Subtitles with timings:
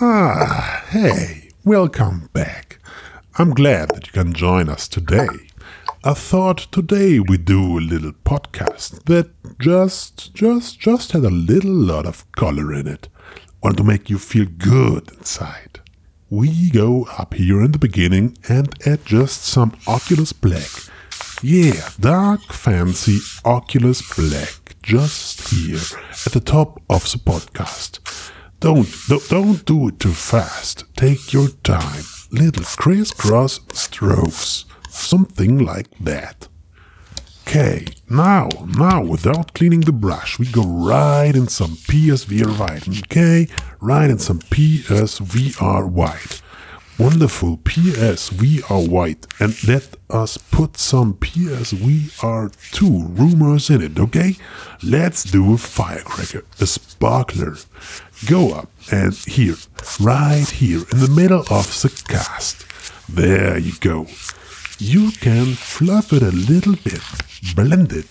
[0.00, 2.78] Ah, hey, welcome back.
[3.38, 5.28] I'm glad that you can join us today.
[6.02, 11.74] I thought today we do a little podcast that just, just, just had a little
[11.74, 13.08] lot of color in it.
[13.62, 15.80] Want to make you feel good inside.
[16.30, 20.70] We go up here in the beginning and add just some Oculus Black.
[21.42, 25.78] Yeah, dark, fancy Oculus Black just here
[26.26, 27.98] at the top of the podcast.
[28.62, 30.84] Don't, don't, don't do it too fast.
[30.96, 32.04] Take your time.
[32.30, 34.66] Little crisscross strokes.
[34.88, 36.46] Something like that.
[37.44, 42.88] Okay, now, now, without cleaning the brush, we go right in some PSVR white.
[43.04, 43.48] Okay,
[43.80, 46.40] right in some PSVR white.
[47.02, 48.30] Wonderful P.S.
[48.30, 49.26] We are white.
[49.40, 51.72] And let us put some P.S.
[51.72, 54.36] We are two rumors in it, okay?
[54.84, 57.56] Let's do a firecracker, a sparkler.
[58.26, 59.56] Go up and here,
[59.98, 62.64] right here in the middle of the cast.
[63.08, 64.06] There you go.
[64.78, 67.02] You can fluff it a little bit,
[67.56, 68.06] blend it.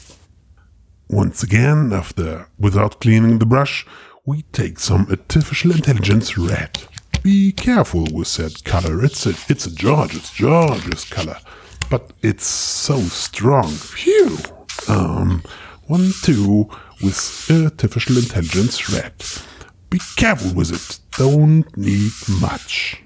[1.08, 3.86] Once again, after without cleaning the brush,
[4.26, 6.78] we take some artificial intelligence red.
[7.24, 9.04] Be careful with that color.
[9.06, 11.38] It's a it's a gorgeous, gorgeous color,
[11.88, 13.70] but it's so strong.
[13.70, 14.38] Phew.
[14.88, 15.44] Um,
[15.86, 16.68] one two
[17.04, 19.14] with artificial intelligence red.
[19.92, 21.00] Be careful with it.
[21.16, 23.04] Don't need much.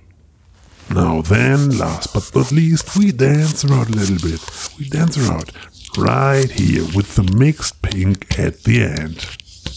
[0.90, 4.42] Now then, last but not least, we dance around a little bit.
[4.80, 5.52] We dance around
[5.98, 9.26] right here with the mixed pink at the end.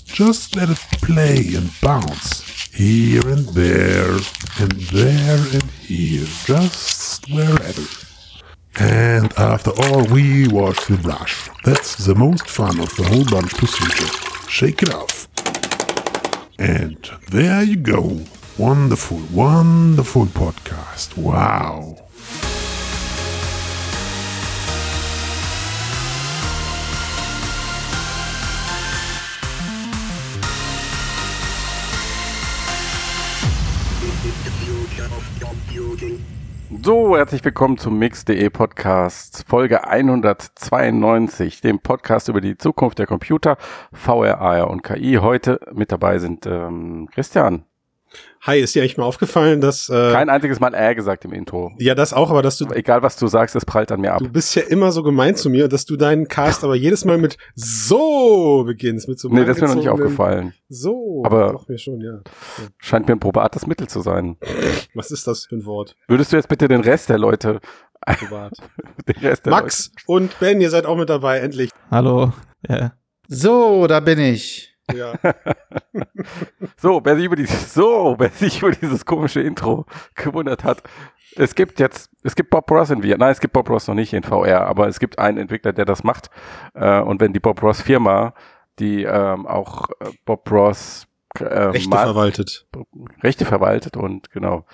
[0.05, 4.13] Just let it play and bounce here and there
[4.61, 7.83] and there and here, just wherever.
[8.79, 11.51] And after all, we wash the brush.
[11.65, 14.07] That's the most fun of the whole bunch procedure.
[14.49, 15.27] Shake it off.
[16.61, 18.21] And there you go.
[18.57, 21.17] Wonderful, wonderful podcast.
[21.17, 22.08] Wow.
[36.83, 43.57] So, herzlich willkommen zum Mix.de Podcast, Folge 192, dem Podcast über die Zukunft der Computer,
[43.93, 45.19] VR, AR und KI.
[45.21, 47.65] Heute mit dabei sind ähm, Christian.
[48.43, 49.89] Hi, ist dir eigentlich mal aufgefallen, dass...
[49.89, 51.73] Äh, Kein einziges Mal äh gesagt im Intro.
[51.79, 52.67] Ja, das auch, aber dass du...
[52.71, 54.21] Egal, was du sagst, es prallt an mir ab.
[54.21, 57.19] Du bist ja immer so gemein zu mir, dass du deinen Cast aber jedes Mal
[57.19, 59.09] mit so beginnst.
[59.09, 60.55] Mit so nee, das ist mir noch nicht aufgefallen.
[60.69, 62.21] So, aber doch mir schon, ja.
[62.79, 64.37] Scheint mir ein probates Mittel zu sein.
[64.95, 65.97] Was ist das für ein Wort?
[66.07, 67.61] Würdest du jetzt bitte den Rest der Leute...
[68.07, 68.53] Probat.
[69.09, 70.05] den Rest der Max Leute.
[70.07, 71.71] und Ben, ihr seid auch mit dabei, endlich.
[71.91, 72.33] Hallo.
[72.67, 72.93] Ja.
[73.27, 74.78] So, da bin ich.
[74.95, 75.15] Ja.
[76.77, 80.83] so, wer sich über dieses, so, wer sich über dieses komische Intro gewundert hat.
[81.37, 83.19] Es gibt jetzt, es gibt Bob Ross in VR.
[83.19, 85.85] Nein, es gibt Bob Ross noch nicht in VR, aber es gibt einen Entwickler, der
[85.85, 86.31] das macht.
[86.75, 88.35] Äh, und wenn die Bob Ross Firma,
[88.79, 91.07] die ähm, auch äh, Bob Ross
[91.39, 92.67] äh, Rechte verwaltet.
[93.23, 94.65] Rechte verwaltet und genau.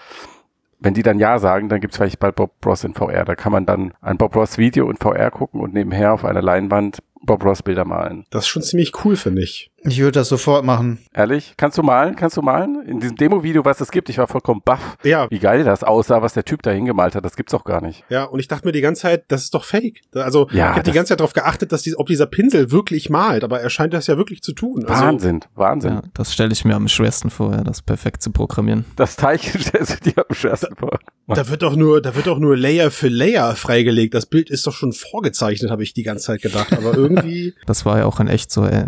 [0.79, 3.25] Wenn die dann Ja sagen, dann gibt's vielleicht bald Bob Ross in VR.
[3.25, 6.43] Da kann man dann ein Bob Ross Video in VR gucken und nebenher auf einer
[6.43, 8.25] Leinwand Bob Ross Bilder malen.
[8.31, 9.71] Das ist schon ziemlich cool, finde ich.
[9.87, 10.99] Ich würde das sofort machen.
[11.12, 11.53] Ehrlich?
[11.59, 12.17] Kannst du malen?
[12.17, 12.83] Kannst du malen?
[12.87, 14.97] In diesem Demo-Video, was es gibt, ich war vollkommen baff.
[15.03, 15.31] Ja.
[15.31, 17.25] Wie geil das aussah, was der Typ da hingemalt hat.
[17.25, 18.03] Das gibt's auch gar nicht.
[18.09, 20.01] Ja, und ich dachte mir die ganze Zeit, das ist doch fake.
[20.15, 23.11] Also, ja, ich habe die ganze Zeit darauf geachtet, dass die, ob dieser Pinsel wirklich
[23.11, 24.87] malt, aber er scheint das ja wirklich zu tun.
[24.87, 25.93] Also, Wahnsinn, Wahnsinn.
[25.93, 28.87] Ja, das stelle ich mir am schwersten vor, ja, das perfekt zu programmieren.
[28.97, 30.99] Das Teilchen stellst du dir am schwersten vor.
[31.27, 34.15] Da wird doch nur, da wird doch nur Layer für Layer freigelegt.
[34.15, 36.73] Das Bild ist doch schon vorgezeichnet, habe ich die ganze Zeit gedacht.
[36.73, 37.14] Aber irgendwie.
[37.67, 38.87] das war ja auch in echt so, äh,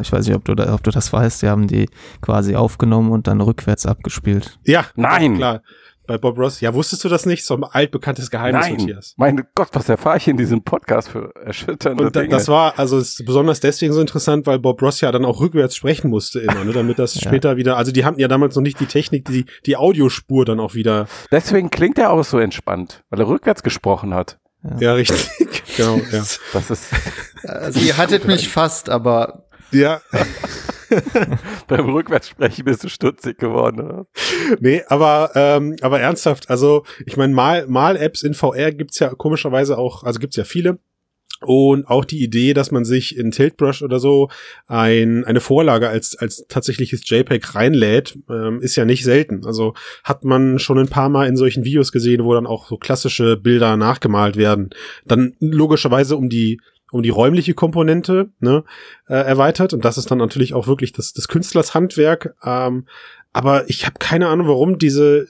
[0.00, 1.88] ich weiß nicht, ob du, da, ob du das weißt, die haben die
[2.20, 4.58] quasi aufgenommen und dann rückwärts abgespielt.
[4.64, 5.36] Ja, nein.
[5.36, 5.62] Klar.
[6.08, 6.62] Bei Bob Ross.
[6.62, 7.44] Ja, wusstest du das nicht?
[7.44, 8.76] So ein altbekanntes Geheimnis, Nein.
[8.78, 9.14] Matthias.
[9.18, 12.30] Mein Gott, was erfahre ich in diesem Podcast für erschütternde Und da, Dinge.
[12.30, 15.76] das war, also ist besonders deswegen so interessant, weil Bob Ross ja dann auch rückwärts
[15.76, 17.28] sprechen musste immer, ne, damit das ja.
[17.28, 20.60] später wieder, also die hatten ja damals noch nicht die Technik, die, die Audiospur dann
[20.60, 21.08] auch wieder.
[21.30, 24.38] Deswegen klingt er auch so entspannt, weil er rückwärts gesprochen hat.
[24.62, 25.28] Ja, ja richtig.
[25.76, 26.24] genau, ja.
[26.52, 26.84] Das ist.
[27.44, 29.44] Also, ihr hattet mich fast, aber.
[29.70, 30.00] Ja.
[31.68, 34.06] Beim Rückwärtssprechen bist du stutzig geworden, oder?
[34.60, 39.76] Nee, aber, ähm, aber ernsthaft, also ich meine, Mal, Mal-Apps in VR gibt's ja komischerweise
[39.76, 40.78] auch, also gibt's ja viele.
[41.40, 44.28] Und auch die Idee, dass man sich in Tiltbrush oder so
[44.66, 49.46] ein, eine Vorlage als, als tatsächliches JPEG reinlädt, ähm, ist ja nicht selten.
[49.46, 52.76] Also hat man schon ein paar Mal in solchen Videos gesehen, wo dann auch so
[52.76, 54.70] klassische Bilder nachgemalt werden.
[55.06, 58.64] Dann logischerweise um die um die räumliche Komponente ne,
[59.08, 62.34] äh, erweitert und das ist dann natürlich auch wirklich das, das Künstlershandwerk.
[62.42, 62.86] Ähm,
[63.34, 65.28] aber ich habe keine Ahnung, warum diese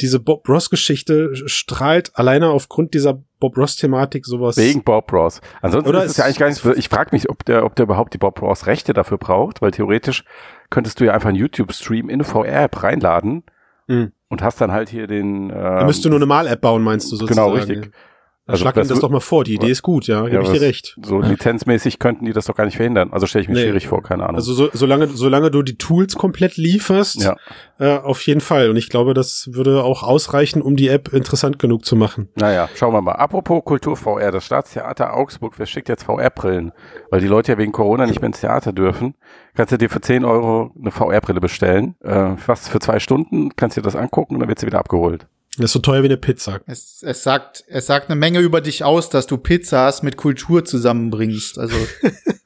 [0.00, 4.56] diese Bob Ross Geschichte strahlt alleine aufgrund dieser Bob Ross Thematik sowas.
[4.56, 5.40] Wegen Bob Ross.
[5.62, 7.84] Ansonsten Oder ist es ja eigentlich gar nicht, ich frage mich, ob der, ob der
[7.84, 10.24] überhaupt die Bob Ross Rechte dafür braucht, weil theoretisch
[10.68, 13.42] könntest du ja einfach einen YouTube-Stream in eine VR-App reinladen
[13.88, 14.12] Mhm.
[14.28, 17.50] und hast dann halt hier den, ähm, müsste nur eine Mal-App bauen, meinst du sozusagen?
[17.50, 17.90] Genau, richtig.
[18.52, 19.44] Also Schlag das das doch mal vor.
[19.44, 20.96] Die Idee ist gut, ja, gebe Ja, ich was- dir recht.
[21.02, 23.12] so lizenzmäßig könnten die das doch gar nicht verhindern.
[23.12, 23.62] Also stelle ich mir Nee.
[23.62, 24.36] schwierig vor, keine Ahnung.
[24.36, 27.36] Also so, solange, solange du die Tools komplett lieferst, ja.
[27.78, 28.70] äh, auf jeden Fall.
[28.70, 32.28] Und ich glaube, das würde auch ausreichen, um die App interessant genug zu machen.
[32.36, 33.12] Naja, schauen wir mal.
[33.12, 36.72] Apropos Kultur VR, das Staatstheater Augsburg verschickt jetzt VR-Brillen,
[37.10, 39.14] weil die Leute ja wegen Corona nicht mehr ins Theater dürfen.
[39.54, 41.94] Kannst du dir für 10 Euro eine VR-Brille bestellen.
[42.02, 44.78] Äh, fast für zwei Stunden kannst du dir das angucken und dann wird sie wieder
[44.78, 45.26] abgeholt.
[45.56, 46.60] Das ist so teuer wie eine Pizza.
[46.66, 50.64] Es, es sagt, es sagt eine Menge über dich aus, dass du Pizzas mit Kultur
[50.64, 51.58] zusammenbringst.
[51.58, 51.74] Also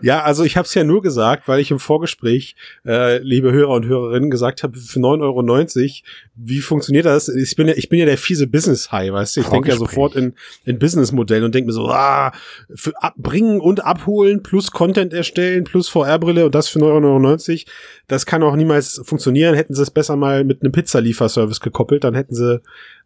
[0.00, 2.56] Ja, also ich habe es ja nur gesagt, weil ich im Vorgespräch,
[2.86, 5.88] äh, liebe Hörer und Hörerinnen, gesagt habe, für 9,90 Euro,
[6.34, 7.28] wie funktioniert das?
[7.28, 9.40] Ich bin ja, ich bin ja der fiese Business-High, weißt du?
[9.42, 12.32] Ich denke ja sofort in, in Business-Modellen und denke mir so, ah,
[12.74, 17.70] für abbringen und abholen plus Content erstellen plus VR-Brille und das für 9,90 Euro,
[18.08, 19.54] das kann auch niemals funktionieren.
[19.54, 22.60] Hätten sie es besser mal mit einem Pizzalieferservice gekoppelt, dann hätten sie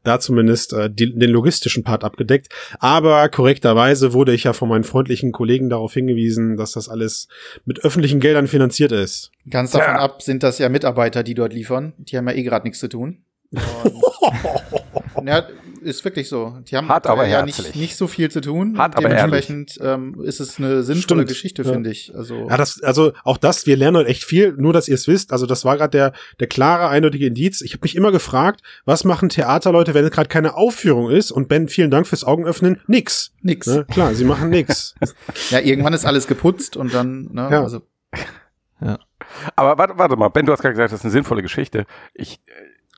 [0.06, 2.48] da zumindest äh, die, den logistischen Part abgedeckt.
[2.78, 7.28] Aber korrekterweise wurde ich ja von meinen freundlichen Kollegen darauf hingewiesen, dass das alles
[7.64, 9.30] mit öffentlichen Geldern finanziert ist.
[9.50, 10.00] ganz davon Ja.
[10.00, 11.92] ab sind das ja Mitarbeiter, die dort liefern.
[11.98, 13.18] Die haben ja eh gerade nichts zu tun.
[15.14, 15.46] Und, ja,
[15.86, 16.58] ist wirklich so.
[16.68, 18.76] Die haben Hart, aber ja nicht, nicht so viel zu tun.
[18.78, 21.28] Hart, aber Dementsprechend ähm, ist es eine sinnvolle Stimmt.
[21.28, 21.72] Geschichte, Ja.
[21.72, 22.14] finde ich.
[22.14, 25.08] Also Ja, das, also auch das, wir lernen heute echt viel, nur dass ihr es
[25.08, 25.32] wisst.
[25.32, 27.60] Also das war gerade der, der klare, eindeutige Indiz.
[27.62, 31.30] Ich habe mich immer gefragt, was machen Theaterleute, wenn gerade keine Aufführung ist?
[31.30, 32.80] Und Ben, vielen Dank fürs Augenöffnen.
[32.86, 33.32] Nix.
[33.42, 33.66] nix.
[33.66, 33.86] Ne?
[33.90, 34.94] Klar, sie machen nix.
[35.50, 37.62] Ja, irgendwann ist alles geputzt und dann, ne, Ja.
[37.62, 37.82] also
[39.56, 41.86] Aber warte, warte mal, Ben, du hast gerade gesagt, das ist eine sinnvolle Geschichte.
[42.14, 42.52] Ich äh,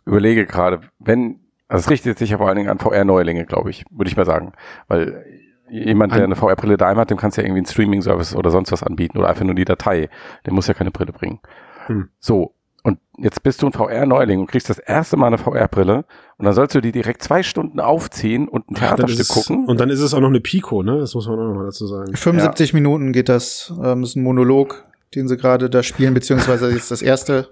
[0.07, 3.85] überlege gerade, wenn, also es richtet sich ja vor allen Dingen an VR-Neulinge, glaube ich,
[3.91, 4.53] würde ich mal sagen.
[4.89, 5.25] Weil
[5.71, 8.73] jemand, der eine VR-Brille daheim hat, dem kannst du ja irgendwie einen Streaming-Service oder sonst
[8.73, 10.09] was anbieten oder einfach nur die Datei.
[10.47, 11.41] Der muss ja keine Brille bringen.
[11.87, 12.09] Hm.
[12.19, 12.55] So.
[12.85, 16.05] Und jetzt bist du ein VR-Neuling und kriegst das erste Mal eine VR-Brille
[16.39, 19.47] und dann sollst du die direkt zwei Stunden aufziehen und ein Dann Theaterstück ist es,
[19.47, 19.67] gucken.
[19.67, 20.99] und dann ist es auch noch eine Pico, ne?
[20.99, 22.17] Das muss man auch noch mal dazu sagen.
[22.17, 23.75] 75 Minuten geht das.
[23.83, 24.85] Ähm, ist ein Monolog,
[25.15, 27.49] den sie gerade da spielen, beziehungsweise jetzt das erste.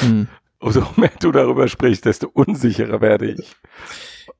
[0.00, 0.28] Hm.
[0.66, 3.54] Umso mehr du darüber sprichst, desto unsicherer werde ich.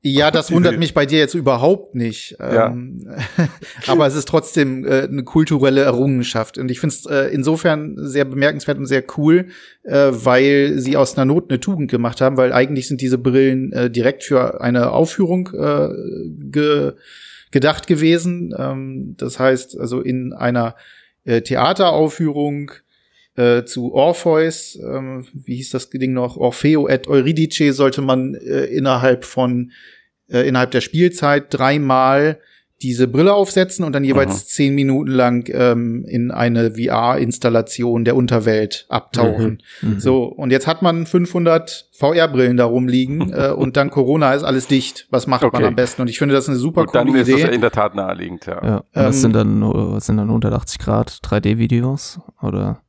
[0.01, 2.35] Ja, das wundert mich bei dir jetzt überhaupt nicht.
[2.39, 2.67] Ja.
[2.67, 3.09] Ähm,
[3.87, 6.57] aber es ist trotzdem äh, eine kulturelle Errungenschaft.
[6.57, 9.47] Und ich finde es äh, insofern sehr bemerkenswert und sehr cool,
[9.83, 13.71] äh, weil sie aus einer Not eine Tugend gemacht haben, weil eigentlich sind diese Brillen
[13.71, 15.89] äh, direkt für eine Aufführung äh,
[16.51, 16.93] ge
[17.51, 18.53] gedacht gewesen.
[18.57, 20.75] Ähm, das heißt, also in einer
[21.23, 22.71] äh, Theateraufführung
[23.37, 28.65] äh, zu Orpheus, ähm, wie hieß das Ding noch, Orfeo et Euridice, sollte man äh,
[28.65, 29.71] innerhalb von
[30.29, 32.39] äh, innerhalb der Spielzeit dreimal
[32.81, 34.47] diese Brille aufsetzen und dann jeweils Mhm.
[34.49, 39.63] zehn Minuten lang ähm, in eine VR-Installation der Unterwelt abtauchen.
[39.81, 39.99] Mhm.
[39.99, 44.67] So, und jetzt hat man 500 VR-Brillen da rumliegen äh, und dann Corona ist alles
[44.67, 45.07] dicht.
[45.09, 45.65] Was macht man Okay.
[45.65, 46.01] am besten?
[46.03, 47.55] Und ich finde das eine super Und dann coole ist es Idee.
[47.55, 48.63] in der Tat naheliegend, ja.
[48.63, 52.81] Ja, und Ähm, das sind dann, was sind dann 180 Grad 3D-Videos oder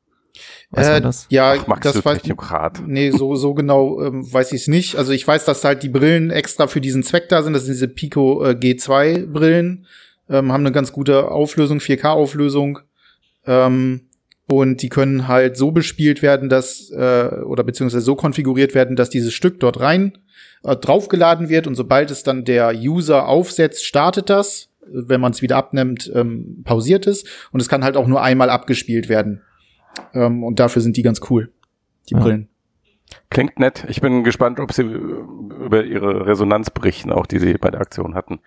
[0.70, 1.26] weiß Äh, man das?
[1.30, 2.82] Ja, Ach, Max, du das weiß Technokrat.
[2.86, 4.96] Nee, so, so genau ähm, weiß ich es nicht.
[4.96, 7.52] Also ich weiß, dass halt die Brillen extra für diesen Zweck da sind.
[7.52, 9.86] Das sind diese Pico äh, G2 Brillen.
[10.30, 12.80] Ähm, haben eine ganz gute Auflösung, 4K-Auflösung.
[13.46, 14.08] Ähm,
[14.46, 19.10] und die können halt so bespielt werden, dass, äh, oder beziehungsweise so konfiguriert werden, dass
[19.10, 20.18] dieses Stück dort rein
[20.64, 24.70] äh, draufgeladen wird und sobald es dann der User aufsetzt, startet das.
[24.90, 27.24] Wenn man es wieder abnimmt, ähm, pausiert es.
[27.52, 29.42] Und es kann halt auch nur einmal abgespielt werden.
[30.14, 31.52] Ähm, und dafür sind die ganz cool,
[32.08, 32.20] die Ja.
[32.20, 32.48] Brillen.
[33.30, 33.86] Klingt nett.
[33.88, 34.86] Ich bin gespannt, ob sie äh,
[35.64, 38.40] über ihre Resonanz berichten, auch die sie bei der Aktion hatten.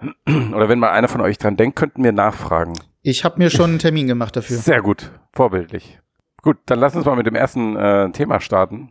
[0.54, 2.74] Oder wenn mal einer von euch dran denkt, könnten wir nachfragen.
[3.02, 4.56] Ich habe mir schon einen Termin gemacht dafür.
[4.56, 5.98] Sehr gut, vorbildlich.
[6.42, 8.90] Gut, dann lass uns mal mit dem ersten äh, Thema starten.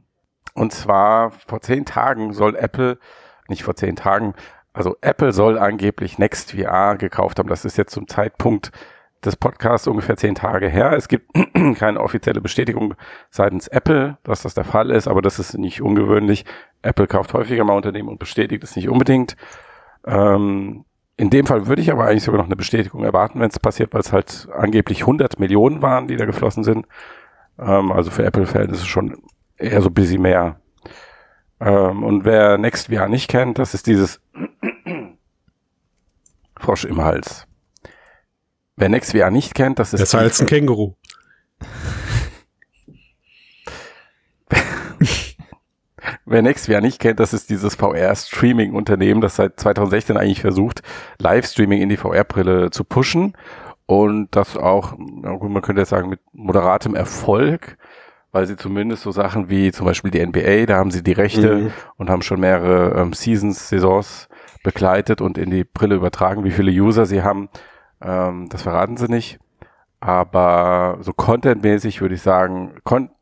[0.54, 2.98] Und zwar vor zehn Tagen soll Apple,
[3.48, 4.34] nicht vor zehn Tagen,
[4.74, 7.50] also Apple soll angeblich Next VR gekauft haben.
[7.50, 8.72] Das ist jetzt zum Zeitpunkt
[9.26, 10.94] des Podcasts ungefähr zehn Tage her.
[10.94, 11.30] Es gibt
[11.78, 12.96] keine offizielle Bestätigung
[13.30, 16.46] seitens Apple, dass das der Fall ist, aber das ist nicht ungewöhnlich.
[16.82, 19.36] Apple kauft häufiger mal Unternehmen und bestätigt es nicht unbedingt.
[20.06, 20.86] Ähm,
[21.18, 23.94] in dem Fall würde ich aber eigentlich sogar noch eine Bestätigung erwarten, wenn es passiert,
[23.94, 26.88] weil es halt angeblich 100 Millionen waren, die da geflossen sind.
[27.60, 29.18] Ähm, also für Apple-Verhältnisse schon
[29.58, 30.62] eher so bisschen mehr.
[31.60, 34.22] Ähm, und wer NextVR nicht kennt, das ist dieses
[36.58, 37.49] Frosch im Hals.
[38.80, 40.94] Wer NextVR nicht kennt, das ist Besser als ein Känguru.
[46.26, 50.82] wer Nextvr nicht kennt, das ist dieses VR-Streaming-Unternehmen, das seit 2016 eigentlich versucht,
[51.18, 53.34] Livestreaming in die VR-Brille zu pushen
[53.86, 57.78] und das auch, man könnte jetzt sagen, mit moderatem Erfolg,
[58.32, 61.56] weil sie zumindest so Sachen wie zum Beispiel die NBA, da haben sie die Rechte
[61.56, 61.74] mhm.
[61.98, 64.30] und haben schon mehrere ähm, Seasons, Saisons
[64.64, 66.46] begleitet und in die Brille übertragen.
[66.46, 67.50] Wie viele User sie haben,
[68.02, 69.40] ähm, das verraten sie nicht.
[70.00, 72.76] Aber so contentmäßig würde ich sagen,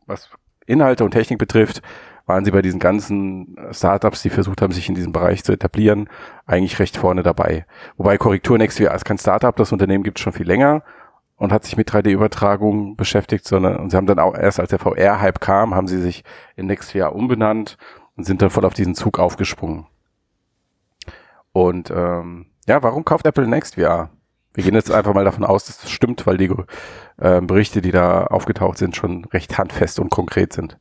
[0.05, 0.29] was
[0.65, 1.81] Inhalte und Technik betrifft,
[2.27, 6.09] waren sie bei diesen ganzen Startups, die versucht haben, sich in diesem Bereich zu etablieren,
[6.45, 7.65] eigentlich recht vorne dabei.
[7.95, 10.83] Wobei Korrektur NextVR ist kein Startup, das Unternehmen gibt es schon viel länger
[11.37, 14.79] und hat sich mit 3D-Übertragung beschäftigt, sondern und sie haben dann auch erst als der
[14.79, 16.23] VR-Hype kam, haben sie sich
[16.57, 17.77] in NextVR umbenannt
[18.17, 19.87] und sind dann voll auf diesen Zug aufgesprungen.
[21.53, 24.09] Und ähm, ja, warum kauft Apple NextVR?
[24.57, 26.49] Wir gehen jetzt einfach mal davon aus, dass das stimmt, weil die
[27.17, 30.79] äh, Berichte, die da aufgetaucht sind, schon recht handfest und konkret sind.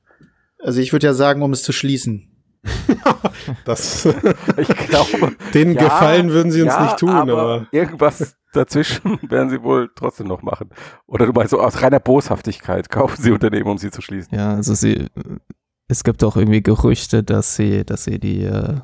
[0.59, 2.27] Also ich würde ja sagen, um es zu schließen.
[3.67, 4.07] das
[4.57, 9.19] ich glaube, den ja, Gefallen würden sie uns ja, nicht tun, aber, aber, irgendwas dazwischen
[9.29, 10.71] werden sie wohl trotzdem noch machen.
[11.07, 14.35] Oder du meinst so aus reiner Boshaftigkeit kaufen sie Unternehmen, um sie zu schließen.
[14.35, 15.05] Ja, also sie,
[15.87, 18.77] es gibt auch irgendwie Gerüchte, dass sie, dass sie die äh,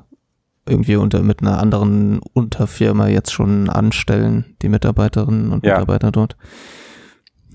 [0.67, 5.75] irgendwie unter mit einer anderen Unterfirma jetzt schon anstellen, die Mitarbeiterinnen und ja.
[5.75, 6.37] Mitarbeiter dort.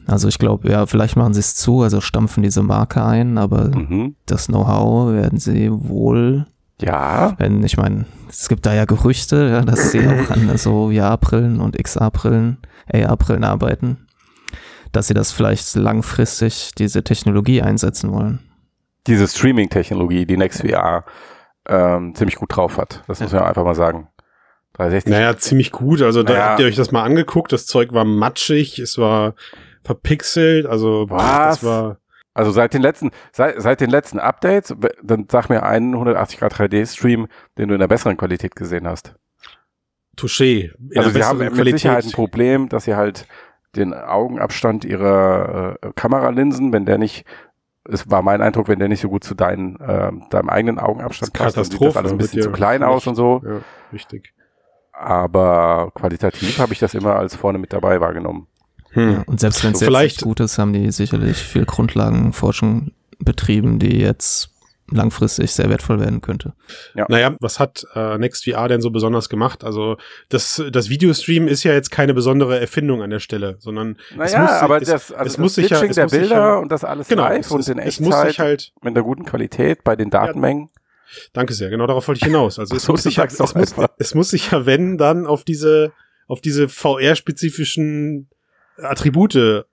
[0.08, 3.76] Also ich glaube, ja, vielleicht machen sie es zu, also stampfen diese Marke ein, aber
[3.76, 4.16] mhm.
[4.26, 6.46] das Know-how werden sie wohl.
[6.82, 7.36] Ja.
[7.38, 11.60] Wenn, ich meine, es gibt da ja Gerüchte, ja, dass sie auch an so VR-Brillen
[11.60, 12.58] und XR-Brillen,
[12.92, 14.08] AR-Brillen arbeiten,
[14.94, 18.40] dass sie das vielleicht langfristig diese Technologie einsetzen wollen.
[19.08, 21.04] Diese Streaming-Technologie, die NextVR
[21.68, 23.04] ähm, ziemlich gut drauf hat.
[23.08, 24.10] Das muss man einfach mal sagen.
[24.74, 25.12] 360.
[25.12, 26.02] Naja, ziemlich gut.
[26.02, 26.46] Also da naja.
[26.50, 27.52] habt ihr euch das mal angeguckt.
[27.52, 29.34] Das Zeug war matschig, es war
[29.84, 30.66] verpixelt.
[30.66, 31.60] Also Was?
[31.60, 31.98] das war.
[32.34, 36.54] Also seit den letzten, seit, seit den letzten Updates, dann sag mir einen 180 Grad
[36.54, 39.16] 3D Stream, den du in der besseren Qualität gesehen hast.
[40.16, 40.72] Touché.
[40.96, 43.28] Also sie haben mit Sicherheit ein Problem, dass sie halt
[43.76, 47.26] den Augenabstand ihrer äh, Kameralinsen, wenn der nicht
[47.90, 51.34] es war mein Eindruck, wenn der nicht so gut zu deinen, äh, deinem eigenen Augenabstand
[51.34, 53.42] passt, dann sieht das alles ein bisschen zu klein aus und so.
[53.46, 53.62] Ja,
[53.94, 54.34] richtig.
[54.92, 58.48] Aber qualitativ habe ich das immer als vorne mit dabei wahrgenommen.
[58.92, 59.12] Hm.
[59.12, 64.00] Ja, und selbst wenn es jetzt gut ist, haben die sicherlich viel Grundlagenforschung betrieben, die
[64.00, 64.50] jetzt
[64.92, 66.54] langfristig sehr wertvoll werden könnte.
[66.96, 67.06] Ja.
[67.10, 69.64] Naja, was hat äh, NextVR denn so besonders gemacht?
[69.64, 69.98] Also
[70.30, 74.38] das, das Videostream ist ja jetzt keine besondere Erfindung an der Stelle, sondern naja, es
[74.38, 76.56] muss, aber es, das, also es das muss sich ja, es der muss Bilder ja,
[76.56, 79.26] und das alles genau, live und in Echtzeit es muss sich halt mit einer guten
[79.26, 80.70] Qualität bei den Datenmengen.
[80.74, 82.58] Ja, danke sehr, genau darauf wollte ich hinaus.
[82.60, 85.44] Also es, so, muss sich ja, es, muss, es muss sich ja, wenn, dann auf
[85.44, 85.92] diese,
[86.28, 88.30] auf diese VR-spezifischen
[88.78, 89.66] Attribute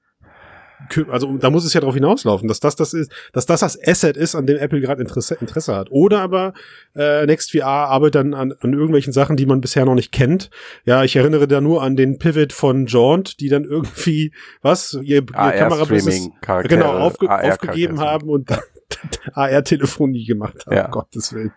[1.10, 4.16] also da muss es ja darauf hinauslaufen, dass das das ist, dass das das Asset
[4.16, 5.90] ist, an dem Apple gerade Interesse, Interesse hat.
[5.90, 6.52] Oder aber
[6.94, 10.50] äh, NextVR arbeitet dann an, an irgendwelchen Sachen, die man bisher noch nicht kennt.
[10.84, 15.16] Ja, ich erinnere da nur an den Pivot von Jaunt, die dann irgendwie was ihr,
[15.16, 16.30] ihr Kamerabusiness
[16.68, 18.60] genau aufge aufgegeben haben und dann
[19.34, 20.88] AR-Telefonie gemacht haben, ja.
[20.88, 21.52] Gottes Willen.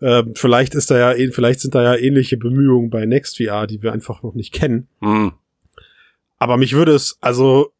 [0.00, 3.82] Ähm, vielleicht ist da ja, eh, vielleicht sind da ja ähnliche Bemühungen bei NextVR, die
[3.82, 4.88] wir einfach noch nicht kennen.
[5.00, 5.32] Mhm.
[6.38, 7.72] Aber mich würde es, also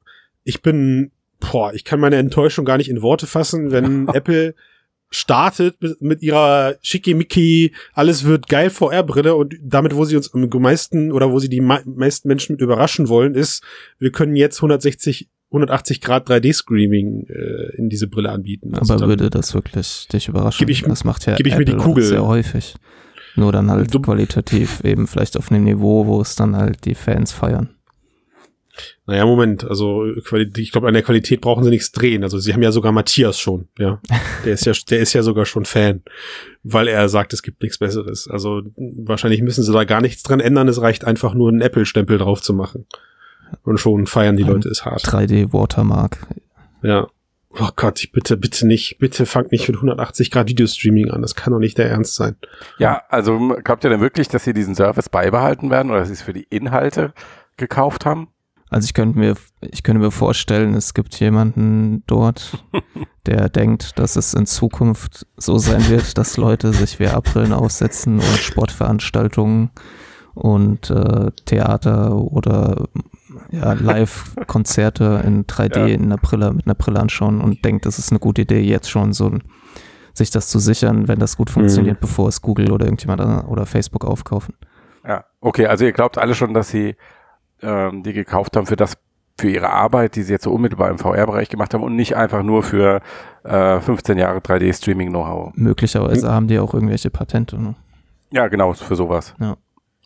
[0.44, 4.54] ich bin, boah, ich kann meine Enttäuschung gar nicht in Worte fassen, wenn Apple
[5.10, 11.12] startet mit ihrer schickimicki, alles wird geil VR-Brille und damit, wo sie uns am meisten
[11.12, 13.62] oder wo sie die meisten Menschen mit überraschen wollen, ist,
[13.98, 18.74] wir können jetzt 160 180 Grad 3D-Screaming äh, in diese Brille anbieten.
[18.74, 20.58] Also Aber würde das wirklich dich überraschen?
[20.58, 22.04] Gib ich, das macht ja gib ich Apple mir die Kugel.
[22.04, 22.74] sehr häufig.
[23.36, 26.94] Nur dann halt du, qualitativ eben vielleicht auf einem Niveau, wo es dann halt die
[26.94, 27.70] Fans feiern.
[29.06, 32.22] Naja, Moment, also ich glaube, an der Qualität brauchen sie nichts drehen.
[32.22, 34.00] Also sie haben ja sogar Matthias schon, ja.
[34.44, 36.02] Der ist ja, der ist ja sogar schon Fan,
[36.62, 38.26] weil er sagt, es gibt nichts Besseres.
[38.28, 40.68] Also wahrscheinlich müssen sie da gar nichts dran ändern.
[40.68, 42.86] Es reicht einfach nur einen Apple-Stempel drauf zu machen.
[43.62, 45.04] Und schon feiern die Ein Leute es hart.
[45.04, 46.18] 3D Watermark.
[46.82, 47.08] Ja.
[47.58, 51.20] Oh Gott, ich bitte, bitte nicht, bitte fangt nicht mit 180 Grad Videostreaming an.
[51.20, 52.36] Das kann doch nicht der Ernst sein.
[52.78, 56.14] Ja, also glaubt ihr denn wirklich, dass sie diesen Service beibehalten werden oder dass sie
[56.14, 57.12] es für die Inhalte
[57.58, 58.28] gekauft haben?
[58.72, 62.64] Also ich könnte mir, ich könnte mir vorstellen, es gibt jemanden dort,
[63.26, 68.38] der denkt, dass es in Zukunft so sein wird, dass Leute sich VR-Brillen aufsetzen und
[68.38, 69.70] Sportveranstaltungen
[70.32, 72.88] und äh, Theater oder
[73.50, 75.86] ja, Live-Konzerte in 3D ja.
[75.88, 78.88] in einer Brille, mit einer Brille anschauen und denkt, das ist eine gute Idee, jetzt
[78.88, 79.36] schon so
[80.14, 82.06] sich das zu sichern, wenn das gut funktioniert, mhm.
[82.06, 84.54] bevor es Google oder irgendjemand oder Facebook aufkaufen.
[85.06, 86.96] Ja, okay, also ihr glaubt alle schon, dass sie
[87.62, 88.96] ähm, die gekauft haben für das
[89.38, 92.42] für ihre Arbeit, die sie jetzt so unmittelbar im VR-Bereich gemacht haben und nicht einfach
[92.42, 93.00] nur für
[93.44, 95.52] äh, 15 Jahre 3D-Streaming-Know-how.
[95.54, 97.60] Möglicherweise haben die auch irgendwelche Patente.
[97.60, 97.74] Ne?
[98.30, 99.34] Ja, genau, für sowas.
[99.40, 99.56] Ja.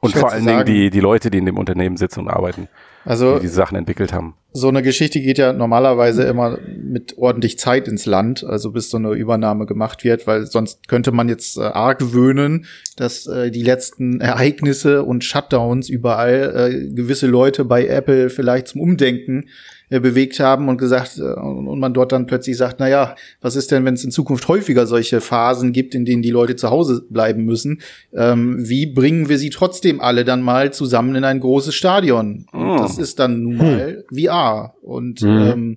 [0.01, 0.67] Und vor allen Dingen sagen.
[0.67, 2.69] die, die Leute, die in dem Unternehmen sitzen und arbeiten,
[3.07, 4.35] Also die diese Sachen entwickelt haben.
[4.53, 8.97] so eine Geschichte geht ja normalerweise immer mit ordentlich Zeit ins Land, also bis so
[8.97, 14.21] eine Übernahme gemacht wird, weil sonst könnte man jetzt äh, argwöhnen, dass äh, die letzten
[14.21, 19.45] Ereignisse und Shutdowns überall äh, gewisse Leute bei Apple vielleicht zum Umdenken
[19.89, 23.71] bewegt haben und gesagt, äh, und man dort dann plötzlich sagt, na ja, was ist
[23.71, 27.05] denn, wenn es in Zukunft häufiger solche Phasen gibt, in denen die Leute zu Hause
[27.09, 27.81] bleiben müssen?
[28.13, 32.47] Ähm, wie bringen wir sie trotzdem alle dann mal zusammen in ein großes Stadion?
[32.53, 32.79] Und Mm.
[32.79, 34.75] Das ist dann nun mal VR.
[34.83, 35.29] Und Mhm.
[35.41, 35.77] ähm,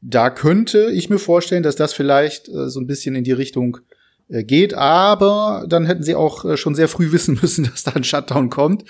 [0.00, 3.78] da könnte ich mir vorstellen, dass das vielleicht äh, so ein bisschen in die Richtung
[4.28, 7.92] äh, geht, aber dann hätten sie auch äh, schon sehr früh wissen müssen, dass da
[7.92, 8.84] ein Shutdown kommt.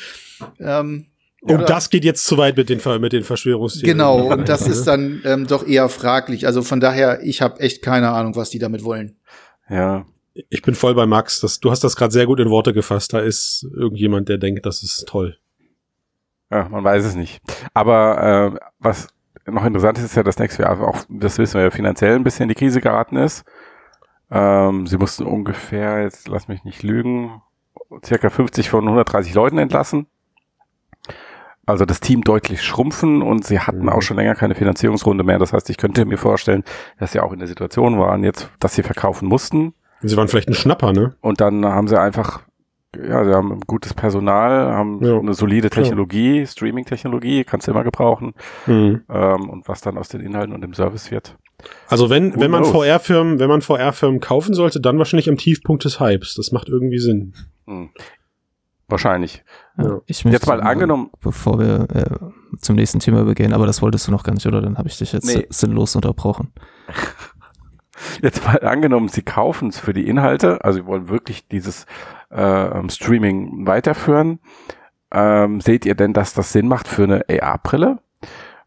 [0.61, 1.07] Ähm,
[1.43, 3.97] Oh, oder- das geht jetzt zu weit mit den, mit den Verschwörungstheorien.
[3.99, 6.47] Genau, und das ist dann ähm, doch eher fraglich.
[6.47, 9.17] Also von daher, ich habe echt keine Ahnung, was die damit wollen.
[9.69, 10.05] Ja.
[10.49, 11.41] Ich bin voll bei Max.
[11.41, 13.13] Das, du hast das gerade sehr gut in Worte gefasst.
[13.13, 15.37] Da ist irgendjemand, der denkt, das ist toll.
[16.51, 17.41] Ja, man weiß es nicht.
[17.75, 19.09] Aber äh, was
[19.47, 22.45] noch interessant ist, ist ja, dass NextVR auch, das wissen wir ja, finanziell ein bisschen
[22.45, 23.45] in die Krise geraten ist.
[24.31, 27.43] Ähm, sie mussten ungefähr, jetzt lass mich nicht lügen,
[28.05, 30.07] circa 50 von 130 Leuten entlassen.
[31.71, 33.89] Also das Team deutlich schrumpfen und sie hatten Mhm.
[33.89, 35.39] auch schon länger keine Finanzierungsrunde mehr.
[35.39, 36.65] Das heißt, ich könnte mir vorstellen,
[36.99, 39.73] dass sie auch in der Situation waren, jetzt, dass sie verkaufen mussten.
[40.03, 41.15] Sie waren vielleicht ein Schnapper, ne?
[41.21, 42.43] Und dann haben sie einfach,
[42.97, 45.69] ja, sie haben gutes Personal, haben Ja, eine solide.
[45.71, 48.33] Technologie, Streaming-Technologie, kannst du immer gebrauchen.
[48.67, 49.03] Mhm.
[49.11, 51.37] Ähm, und was dann aus den Inhalten und dem Service wird.
[51.89, 52.65] Also wenn, Who wenn man?
[52.65, 56.35] VR-Firmen, wenn man VR-Firmen kaufen sollte, dann wahrscheinlich am Tiefpunkt des Hypes.
[56.35, 57.35] Das macht irgendwie Sinn.
[57.67, 57.91] Hm.
[58.89, 59.45] Wahrscheinlich.
[59.83, 60.01] Ja.
[60.07, 64.07] Ich möchte Jetzt mal angenommen- bevor wir äh, zum nächsten Thema übergehen, aber das wolltest
[64.07, 64.61] du noch gar nicht, oder?
[64.61, 65.47] Dann habe ich dich jetzt Nee.
[65.51, 66.53] sinnlos unterbrochen.
[68.23, 71.85] Jetzt mal angenommen, sie kaufen es für die Inhalte, also sie wollen wirklich dieses
[72.31, 74.39] äh, Streaming weiterführen.
[75.13, 77.99] Ähm, seht ihr denn, dass das Sinn macht für eine AR-Brille?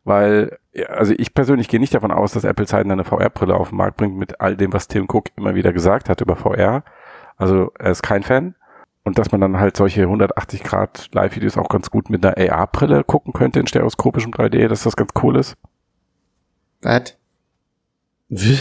[0.03, 0.57] Weil,
[0.89, 3.97] also ich persönlich gehe nicht davon aus, dass Apple zeitnah eine VR-Brille auf den Markt
[3.97, 6.83] bringt mit all dem, was Tim Cook immer wieder gesagt hat über VR.
[7.37, 8.53] Also er ist kein Fan.
[9.03, 13.03] Und dass man dann halt solche 180 Grad Live-Videos auch ganz gut mit einer AR-Brille
[13.03, 15.55] gucken könnte in stereoskopischem 3D, dass das ganz cool ist.
[16.81, 17.17] Was?
[18.29, 18.59] Wie?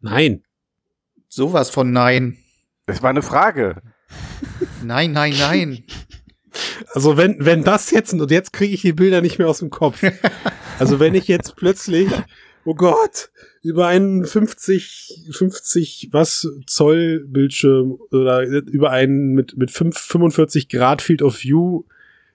[0.00, 0.42] Nein.
[1.28, 2.38] Sowas von nein.
[2.86, 3.80] Das war eine Frage.
[4.82, 5.84] Nein, nein, nein.
[6.92, 9.70] Also wenn, wenn das jetzt, und jetzt kriege ich die Bilder nicht mehr aus dem
[9.70, 10.02] Kopf.
[10.80, 12.10] Also wenn ich jetzt plötzlich,
[12.64, 13.30] oh Gott,
[13.62, 21.02] über einen 50, 50 was Zoll Bildschirm oder über einen mit, mit 5, 45 Grad
[21.02, 21.84] Field of View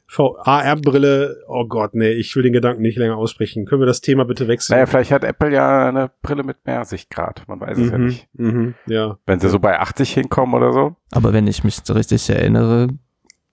[0.07, 3.65] VR-Brille, oh Gott, nee, ich will den Gedanken nicht länger aussprechen.
[3.65, 4.75] Können wir das Thema bitte wechseln?
[4.75, 7.43] Naja, vielleicht hat Apple ja eine Brille mit mehr Sichtgrad.
[7.47, 8.27] Man weiß es ja mhm, nicht.
[8.33, 9.17] mhm, ja.
[9.25, 10.95] Wenn sie so bei 80 hinkommen oder so.
[11.11, 12.89] Aber wenn ich mich richtig erinnere,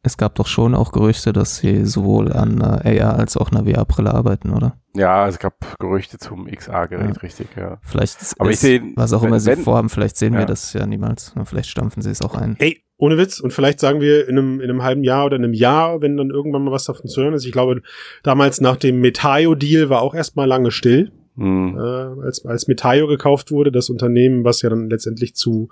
[0.03, 3.65] es gab doch schon auch Gerüchte, dass sie sowohl an einer AR als auch einer
[3.65, 4.77] VR-Brille arbeiten, oder?
[4.95, 7.79] Ja, es gab Gerüchte zum XA-Gerät, richtig, ja.
[7.83, 10.41] Vielleicht Aber ich ist, sehe, was auch wenn- immer sie wenn- vorhaben, vielleicht sehen Ja.
[10.41, 11.33] wir das ja niemals.
[11.45, 12.57] Vielleicht stampfen sie es auch ein.
[12.59, 13.41] Ey, ohne Witz.
[13.41, 16.17] Und vielleicht sagen wir in einem, in einem halben Jahr oder in einem Jahr, wenn
[16.17, 17.47] dann irgendwann mal was davon zu hören ist.
[17.47, 17.81] Ich glaube,
[18.23, 21.75] damals nach dem Metaio-Deal war auch erstmal lange still, Hm.
[21.77, 25.69] äh, als, als Metaio gekauft wurde, das Unternehmen, was ja dann letztendlich zu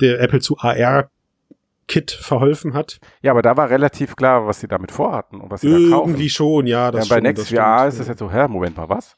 [0.00, 0.58] der Apple zu
[1.90, 2.98] AR-Kit verholfen hat.
[3.22, 6.10] Ja, aber da war relativ klar, was sie damit vorhatten und was sie da kaufen.
[6.10, 6.86] Irgendwie schon, ja.
[6.86, 7.92] ja, Das bei schon, Next das VR stimmt.
[7.94, 9.16] ist es jetzt so, hä, Moment mal, was?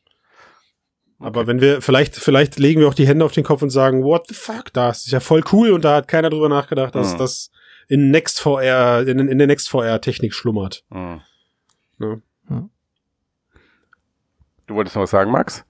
[1.18, 4.02] Aber wenn wir, vielleicht, vielleicht legen wir auch die Hände auf den Kopf und sagen,
[4.02, 7.14] what the fuck, das ist ja voll cool und da hat keiner drüber nachgedacht, dass
[7.14, 7.18] Mhm.
[7.18, 7.50] das
[7.88, 10.84] in Next VR, in, in der Next VR Technik schlummert.
[10.90, 11.20] Hm.
[12.00, 12.16] Ja.
[14.66, 15.64] Du wolltest noch was sagen, Max?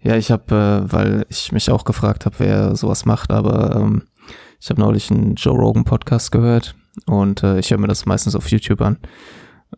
[0.00, 0.54] Ja, ich habe,
[0.88, 4.06] äh, weil ich mich auch gefragt habe, wer sowas macht, aber ähm,
[4.60, 6.74] ich habe neulich einen Joe Rogan Podcast gehört
[7.06, 8.98] und äh, ich höre mir das meistens auf YouTube an.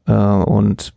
[0.07, 0.93] Äh, und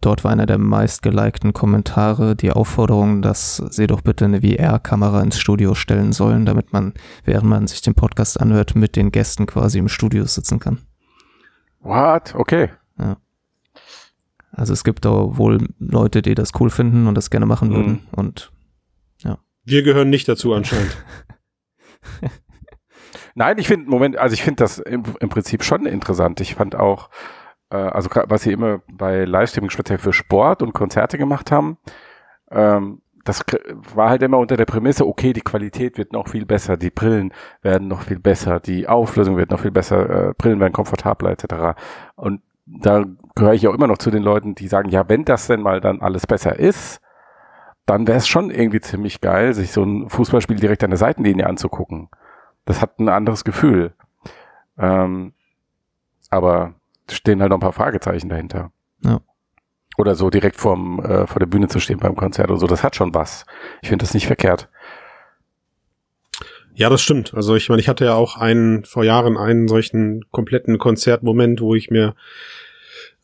[0.00, 5.38] dort war einer der meistgelikten Kommentare die Aufforderung, dass sie doch bitte eine VR-Kamera ins
[5.38, 9.78] Studio stellen sollen, damit man, während man sich den Podcast anhört, mit den Gästen quasi
[9.78, 10.78] im Studio sitzen kann.
[11.80, 12.34] What?
[12.34, 12.70] Okay.
[14.50, 17.92] Also es gibt da wohl Leute, die das cool finden und das gerne machen würden.
[17.92, 18.00] Mhm.
[18.10, 18.52] Und
[19.64, 20.96] Wir gehören nicht dazu anscheinend.
[23.38, 26.40] Nein, ich finde, Moment, also ich finde das im, im Prinzip schon interessant.
[26.40, 27.08] Ich fand auch,
[27.70, 31.78] äh, also was sie immer bei Livestreaming speziell für Sport und Konzerte gemacht haben,
[32.50, 33.44] ähm, das
[33.94, 37.32] war halt immer unter der Prämisse, okay, die Qualität wird noch viel besser, die Brillen
[37.62, 41.80] werden noch viel besser, die Auflösung wird noch viel besser, äh, Brillen werden komfortabler etc.
[42.16, 43.04] Und da
[43.36, 45.80] gehöre ich auch immer noch zu den Leuten, die sagen, ja, wenn das denn mal
[45.80, 47.00] dann alles besser ist,
[47.86, 51.46] dann wäre es schon irgendwie ziemlich geil, sich so ein Fußballspiel direkt an der Seitenlinie
[51.46, 52.08] anzugucken.
[52.68, 53.92] Das hat ein anderes Gefühl.
[54.76, 55.32] Ähm,
[56.28, 56.74] aber
[57.10, 58.72] stehen halt noch ein paar Fragezeichen dahinter.
[59.02, 59.20] Ja.
[59.96, 62.84] Oder so direkt vorm, äh, vor der Bühne zu stehen beim Konzert oder so, das
[62.84, 63.46] hat schon was.
[63.80, 64.68] Ich finde das nicht verkehrt.
[66.74, 67.32] Ja, das stimmt.
[67.32, 71.74] Also ich meine, ich hatte ja auch einen vor Jahren einen solchen kompletten Konzertmoment, wo
[71.74, 72.14] ich mir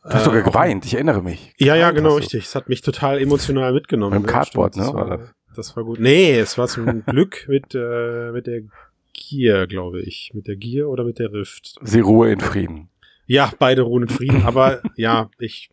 [0.05, 1.53] Du hast äh, sogar auch- geweint, ich erinnere mich.
[1.59, 2.47] Ja, ja, genau, richtig.
[2.47, 4.23] Es hat mich total emotional mitgenommen.
[4.23, 5.19] Mit dem Cardboard, ne, Das war
[5.55, 6.01] das war gut.
[6.01, 8.63] Nee, es war zum Glück mit, äh, mit der
[9.15, 10.33] Gier, glaube ich.
[10.35, 11.77] Mit der Gier oder mit der Rift.
[11.83, 12.91] Sie Ruhe in Frieden.
[13.27, 15.71] Ja, beide ruhen in Frieden, aber ja, ich,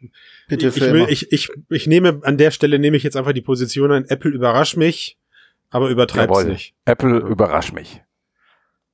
[0.47, 3.33] Bitte ich, ich, will, ich, ich, ich nehme an der Stelle nehme ich jetzt einfach
[3.33, 5.17] die Position ein, Apple überrascht mich,
[5.69, 6.51] aber übertreibt's Jawohl.
[6.53, 6.73] nicht.
[6.85, 8.01] Apple überrascht mich.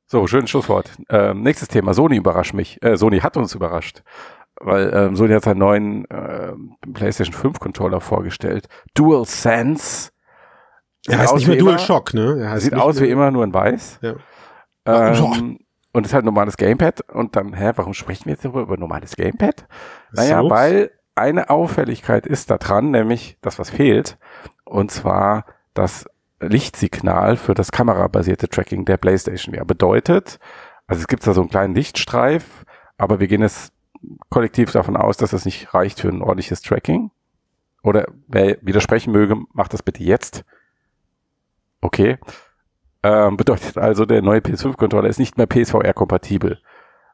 [0.08, 0.90] So, schönes Schlusswort.
[1.10, 1.94] Ähm, nächstes Thema.
[1.94, 2.82] Sony überrascht mich.
[2.82, 4.02] Äh, Sony hat uns überrascht.
[4.60, 8.68] Weil ähm, Sony hat seinen neuen ähm, PlayStation 5 Controller vorgestellt.
[8.96, 10.10] Dual Sense.
[11.08, 12.38] Er heißt aus nicht mehr wie immer- DualShock, ne?
[12.42, 14.00] Er heißt Sieht aus wie mehr- immer, nur in weiß.
[14.02, 14.16] Ja.
[14.88, 15.60] Ähm,
[15.93, 17.02] und ist halt ein normales Gamepad.
[17.12, 19.67] Und dann, hä, warum sprechen wir jetzt darüber, über normales Gamepad?
[20.12, 20.50] Naja, So.
[20.50, 24.17] weil eine Auffälligkeit ist da dran, nämlich das, was fehlt.
[24.63, 26.06] Und zwar das
[26.39, 29.56] Lichtsignal für das kamerabasierte Tracking der PlayStation.
[29.56, 30.39] Ja, bedeutet,
[30.86, 32.65] also es gibt da so einen kleinen Lichtstreif,
[32.97, 33.73] aber wir gehen jetzt
[34.30, 37.10] kollektiv davon aus, dass das nicht reicht für ein ordentliches Tracking.
[37.82, 40.43] Oder wer widersprechen möge, macht das bitte jetzt.
[41.82, 42.17] Okay.
[43.04, 46.60] Ähm, bedeutet also, der neue PS5-Controller ist nicht mehr PSVR-kompatibel.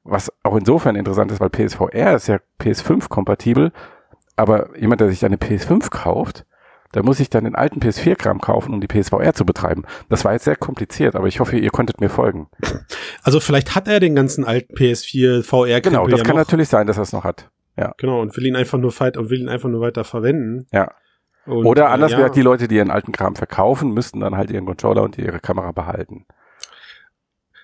[0.03, 3.71] Was auch insofern interessant ist, weil PSVR ist ja PS5-kompatibel,
[4.35, 6.45] aber jemand, der sich eine PS5 kauft,
[6.93, 9.83] der muss sich dann den alten PS4-Kram kaufen, um die PSVR zu betreiben.
[10.09, 12.47] Das war jetzt sehr kompliziert, aber ich hoffe, ihr konntet mir folgen.
[13.25, 16.41] Also vielleicht hat er den ganzen alten PS4 VR Genau, das ja kann noch.
[16.41, 17.49] natürlich sein, dass er es noch hat.
[17.97, 20.67] Genau, und will ihn einfach nur fight und will ihn einfach nur weiter verwenden.
[20.73, 20.91] Ja.
[21.45, 22.17] Und, Oder äh, anders ja.
[22.17, 25.39] gesagt, die Leute, die ihren alten Kram verkaufen, müssten dann halt ihren Controller und ihre
[25.39, 26.25] Kamera behalten.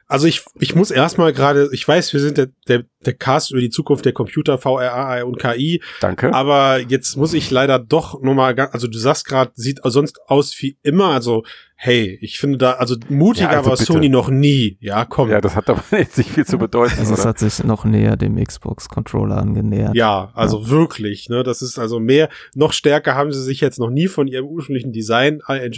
[0.08, 3.62] Also ich, ich muss erstmal gerade, ich weiß, wir sind der, der, der Cast über
[3.62, 6.34] die Zukunft der Computer, VRA und KI, Danke.
[6.34, 10.78] aber jetzt muss ich leider doch nochmal, also du sagst gerade, sieht sonst aus wie
[10.84, 11.44] immer, also
[11.82, 13.94] hey, ich finde da, also mutiger Ja, also war bitte.
[13.94, 15.30] Sony noch nie, ja komm.
[15.30, 16.96] ja, das hat aber jetzt nicht viel zu bedeuten.
[17.00, 19.96] Also es hat sich noch näher dem Xbox-Controller angenähert.
[19.96, 23.90] Ja, also wirklich, ne, das ist also mehr, noch stärker haben sie sich jetzt noch
[23.92, 25.72] nie von ihrem ursprünglichen Design äh, äh,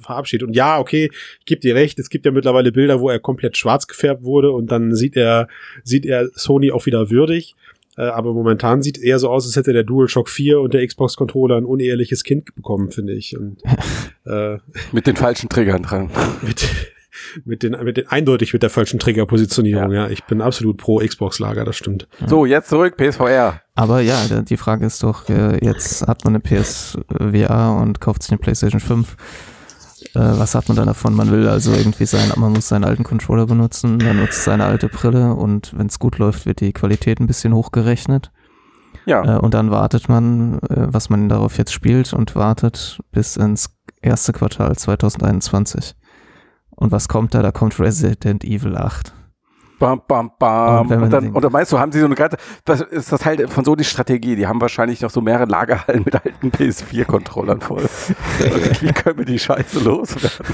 [0.00, 0.48] verabschiedet.
[0.48, 3.56] Und ja, okay, ich gebe dir recht, es gibt ja mittlerweile Bilder, wo er komplett
[3.56, 5.46] schwarz gefärbt wurde und dann sieht er,
[5.84, 7.54] sieht er Sony auch wieder würdig.
[7.96, 11.56] Äh, aber momentan sieht eher so aus, als hätte der DualShock 4 und der Xbox-Controller
[11.56, 13.36] ein uneheliches Kind bekommen, finde ich.
[13.38, 13.58] Und
[14.24, 14.58] äh,
[14.92, 16.10] Mit den falschen Triggern dran.
[16.42, 16.66] mit,
[17.44, 20.08] mit den, mit den eindeutig mit der falschen Triggerpositionierung, ja.
[20.08, 22.08] Ich bin absolut pro Xbox-Lager, das stimmt.
[22.26, 23.60] So, jetzt zurück, PSVR.
[23.74, 28.32] Aber ja, die Frage ist doch, äh, jetzt hat man eine PSVR und kauft sich
[28.32, 29.16] eine PlayStation 5.
[30.14, 31.14] Äh, was hat man dann davon?
[31.14, 34.88] Man will also irgendwie sein, man muss seinen alten Controller benutzen, man nutzt seine alte
[34.88, 38.30] Brille und wenn es gut läuft, wird die Qualität ein bisschen hochgerechnet.
[39.06, 43.36] Ja, Äh, und dann wartet man, äh, was man darauf jetzt spielt und wartet bis
[43.36, 45.94] ins erste Quartal 2021.
[46.70, 47.42] Und was kommt da?
[47.42, 49.12] Da kommt Resident Evil 8.
[49.82, 50.86] bam, bam, bam.
[50.90, 53.24] Und Und dann, den- oder meinst du, haben sie so eine ganze, das ist das
[53.24, 54.36] halt von so die Strategie.
[54.36, 57.82] Die haben wahrscheinlich noch so mehrere Lagerhallen mit alten PS4-Controllern voll.
[58.44, 60.46] Und wie können wir die Scheiße loswerden?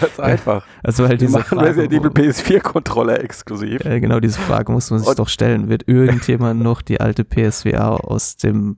[0.00, 0.64] Ganz einfach.
[0.82, 3.84] Also halt Die diese machen Frage, Resident Evil PS4-Controller exklusiv.
[3.84, 5.68] Äh, genau diese Frage muss man sich Und- doch stellen.
[5.68, 8.76] Wird irgendjemand noch die alte PSVR aus dem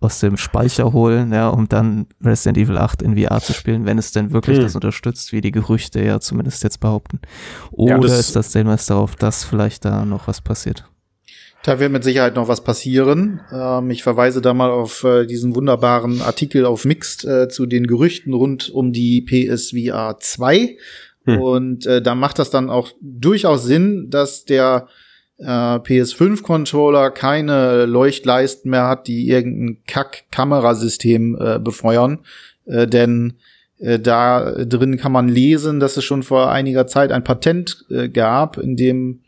[0.00, 3.98] aus dem Speicher holen, ja, um dann Resident Evil 8 in VR zu spielen, wenn
[3.98, 4.64] es denn wirklich Hm.
[4.64, 7.20] das unterstützt, wie die Gerüchte ja zumindest jetzt behaupten.
[7.70, 10.84] Oder Ja, das- ist das Hinweis darauf, dass vielleicht da noch was passiert?
[11.62, 13.40] Da wird mit Sicherheit noch was passieren.
[13.52, 17.86] Ähm, ich verweise da mal auf äh, diesen wunderbaren Artikel auf Mixed äh, zu den
[17.86, 20.78] Gerüchten rund um die PSVR 2.
[21.26, 21.38] Hm.
[21.38, 24.88] Und äh, da macht das dann auch durchaus Sinn, dass der
[25.40, 32.20] äh, PS5-Controller keine Leuchtleisten mehr hat, die irgendein Kack-Kamerasystem äh, befeuern.
[32.66, 33.34] Äh, denn
[33.78, 38.08] äh, da drin kann man lesen, dass es schon vor einiger Zeit ein Patent äh,
[38.08, 39.20] gab, in dem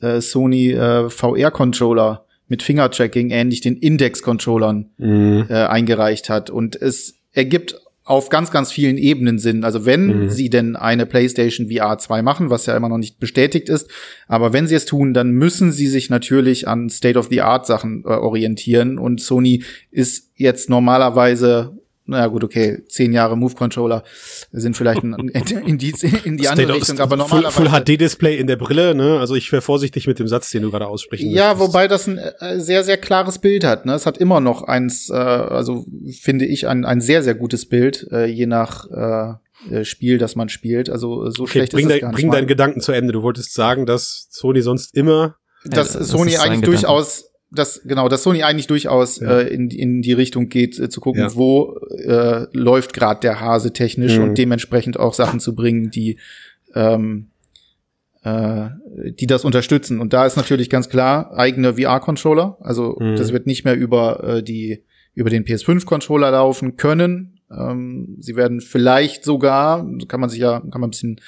[0.00, 0.74] äh, Sony
[1.08, 5.46] VR-Controller mit Finger-Tracking ähnlich den Index-Controllern Mhm.
[5.48, 6.50] eingereicht hat.
[6.50, 7.79] Und es ergibt
[8.10, 9.62] auf ganz, ganz vielen Ebenen Sinn.
[9.62, 10.30] Also wenn Mhm.
[10.30, 13.88] sie denn eine PlayStation VR 2 machen, was ja immer noch nicht bestätigt ist,
[14.26, 18.98] aber wenn sie es tun, dann müssen sie sich natürlich an State-of-the-Art-Sachen äh, orientieren.
[18.98, 21.78] Und Sony ist jetzt normalerweise
[22.10, 24.04] naja gut, okay, zehn Jahre Move-Controller
[24.52, 25.14] sind vielleicht ein
[25.66, 27.84] Indiz in die andere State Richtung, aber Full, normalerweise.
[27.84, 29.18] Full HD-Display in der Brille, ne?
[29.18, 31.68] Also ich wäre vorsichtig mit dem Satz, den du gerade aussprechen Ja, möchtest.
[31.68, 33.86] wobei das ein äh, sehr, sehr klares Bild hat.
[33.86, 33.94] Ne?
[33.94, 35.86] Es hat immer noch eins, äh, also
[36.20, 40.36] finde ich, ein, ein sehr, sehr gutes Bild, äh, je nach äh, äh, Spiel, das
[40.36, 40.90] man spielt.
[40.90, 42.16] Also äh, so Okay, schlecht bring, ist es dein, gar nicht.
[42.16, 42.34] bring mal.
[42.36, 43.12] deinen Gedanken zu Ende.
[43.12, 48.08] Du wolltest sagen, dass Sony sonst immer dass Ja, das Sony eigentlich durchaus, dass genau,
[48.08, 49.40] dass Sony eigentlich durchaus Ja.
[49.40, 51.34] äh, in, in die Richtung geht, äh, zu gucken, Ja.
[51.34, 54.24] wo äh, läuft gerade der Hase technisch Mhm.
[54.24, 56.18] und dementsprechend auch Sachen zu bringen, die
[56.74, 57.26] ähm,
[58.22, 58.68] äh,
[59.18, 59.98] die das unterstützen.
[60.00, 62.58] Und da ist natürlich ganz klar eigene VR-Controller.
[62.60, 63.16] Also Mhm.
[63.16, 64.84] das wird nicht mehr über äh, die
[65.14, 67.40] über den PS5-Controller laufen können.
[67.50, 71.20] Ähm, sie werden vielleicht sogar, kann man sich ja, kann man ein bisschen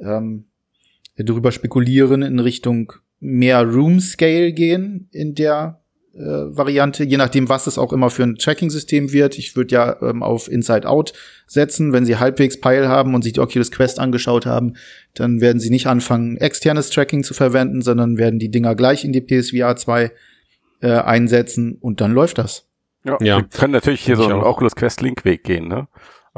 [0.00, 0.46] ähm,
[1.16, 5.80] darüber spekulieren, in Richtung mehr Room Scale gehen in der
[6.14, 9.38] äh, Variante, je nachdem, was es auch immer für ein Tracking-System wird.
[9.38, 11.12] Ich würde ja ähm, auf Inside Out
[11.46, 11.92] setzen.
[11.92, 14.74] Wenn Sie halbwegs Peil haben und sich die Oculus Quest angeschaut haben,
[15.14, 19.12] dann werden Sie nicht anfangen, externes Tracking zu verwenden, sondern werden die Dinger gleich in
[19.12, 20.10] die PSVR 2
[20.82, 22.66] äh, einsetzen und dann läuft das.
[23.04, 23.36] Ja, Ja.
[23.36, 24.46] wir können natürlich hier so einen auch.
[24.56, 25.86] Oculus Quest Link-Weg gehen, ne?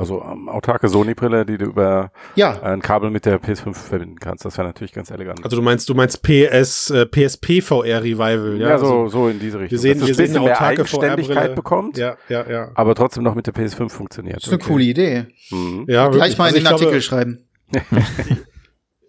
[0.02, 4.44] Also ähm, autarke Sony-Brille, die du über Ja, ein Kabel mit der PS5 verbinden kannst.
[4.44, 5.44] Das wäre natürlich ganz elegant.
[5.44, 8.70] Also du meinst, du meinst PS, äh, PSP VR Revival, ja?
[8.70, 9.70] ja, so, also, so in diese Richtung.
[9.70, 11.54] wir sehen, Dass wir es sehen ein bisschen eine autarke Eigenständigkeit VR-Brille.
[11.54, 12.70] bekommt, Ja, ja, ja.
[12.74, 14.38] aber trotzdem noch mit der PS5 funktioniert.
[14.38, 15.26] ist eine coole Idee.
[15.50, 15.84] Mhm.
[15.88, 17.48] ja Gleich mal in Also den ich glaube, Artikel schreiben.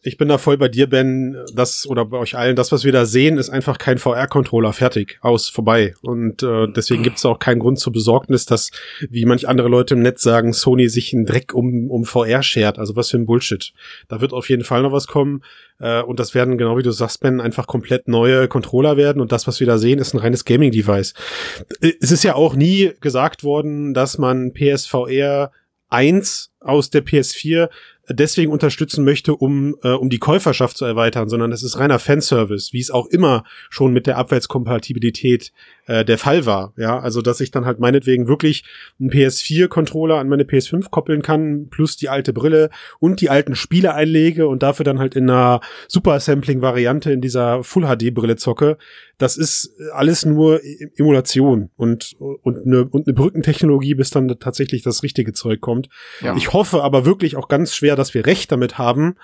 [0.05, 1.37] Ich bin da voll bei dir, Ben.
[1.53, 4.73] Das oder bei euch allen, das, was wir da sehen, ist einfach kein VR-Controller.
[4.73, 5.95] Fertig, aus, vorbei.
[6.01, 8.71] Und äh, deswegen gibt es auch keinen Grund zur Besorgnis, dass,
[9.09, 12.79] wie manch andere Leute im Netz sagen, Sony sich einen Dreck um, um VR schert.
[12.79, 13.73] Also was für ein Bullshit.
[14.09, 15.41] Da wird auf jeden Fall noch was kommen.
[15.79, 19.21] Äh, und das werden, genau wie du sagst, Ben, einfach komplett neue Controller werden.
[19.21, 21.13] Und das, was wir da sehen, ist ein reines Gaming-Device.
[21.81, 25.51] Äh, Es ist ja auch nie gesagt worden, dass man PSVR
[25.89, 27.69] 1 aus der PS4
[28.09, 32.73] deswegen unterstützen möchte, um, äh, um die Käuferschaft zu erweitern, sondern es ist reiner Fanservice,
[32.73, 35.53] wie es auch immer schon mit der Abwärtskompatibilität
[35.85, 36.73] äh, der Fall war.
[36.75, 38.65] Ja, also dass ich dann halt meinetwegen wirklich
[38.99, 43.93] einen PS4-Controller an meine PS5 koppeln kann, plus die alte Brille und die alten Spiele
[43.93, 48.77] einlege und dafür dann halt in einer Super-Sampling-Variante in dieser Full-HD-Brille zocke.
[49.17, 54.81] Das ist alles nur E- Emulation und, und, eine, und eine Brückentechnologie, bis dann tatsächlich
[54.83, 55.87] das richtige Zeug kommt.
[56.21, 56.35] Ja.
[56.35, 59.15] Ich hoffe aber wirklich auch ganz schwer, dass wir recht damit haben.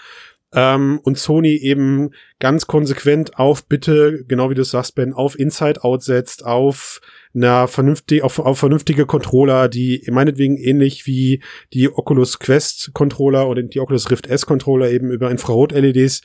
[0.51, 5.37] Ähm, und Sony eben ganz konsequent auf bitte, genau wie du es sagst, Ben, auf
[5.37, 7.01] Inside Out setzt, auf
[7.35, 13.61] einer vernünftig, auf, auf vernünftige Controller, die meinetwegen ähnlich wie die Oculus Quest Controller oder
[13.61, 16.23] die Oculus Rift S Controller eben über Infrarot-LEDs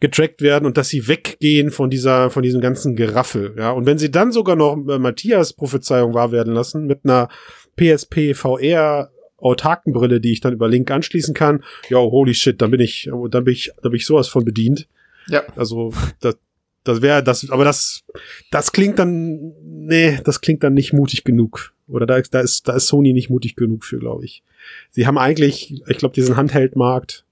[0.00, 3.72] getrackt werden und dass sie weggehen von dieser, von diesem ganzen Geraffel, ja.
[3.72, 7.28] Und wenn sie dann sogar noch äh, Matthias Prophezeiung wahr werden lassen mit einer
[7.76, 12.70] PSP VR autarken Brille, die ich dann über Link anschließen kann, ja, holy shit, dann
[12.70, 14.88] bin ich, dann bin ich, dann bin ich sowas von bedient.
[15.28, 15.42] Ja.
[15.56, 16.36] Also, das,
[16.84, 18.04] das wäre das, aber das,
[18.50, 21.72] das klingt dann, nee, das klingt dann nicht mutig genug.
[21.88, 24.42] Oder da, ist- da ist, da ist Sony nicht mutig genug für, glaube ich.
[24.90, 27.24] Sie haben eigentlich, ich glaube, diesen Handheldmarkt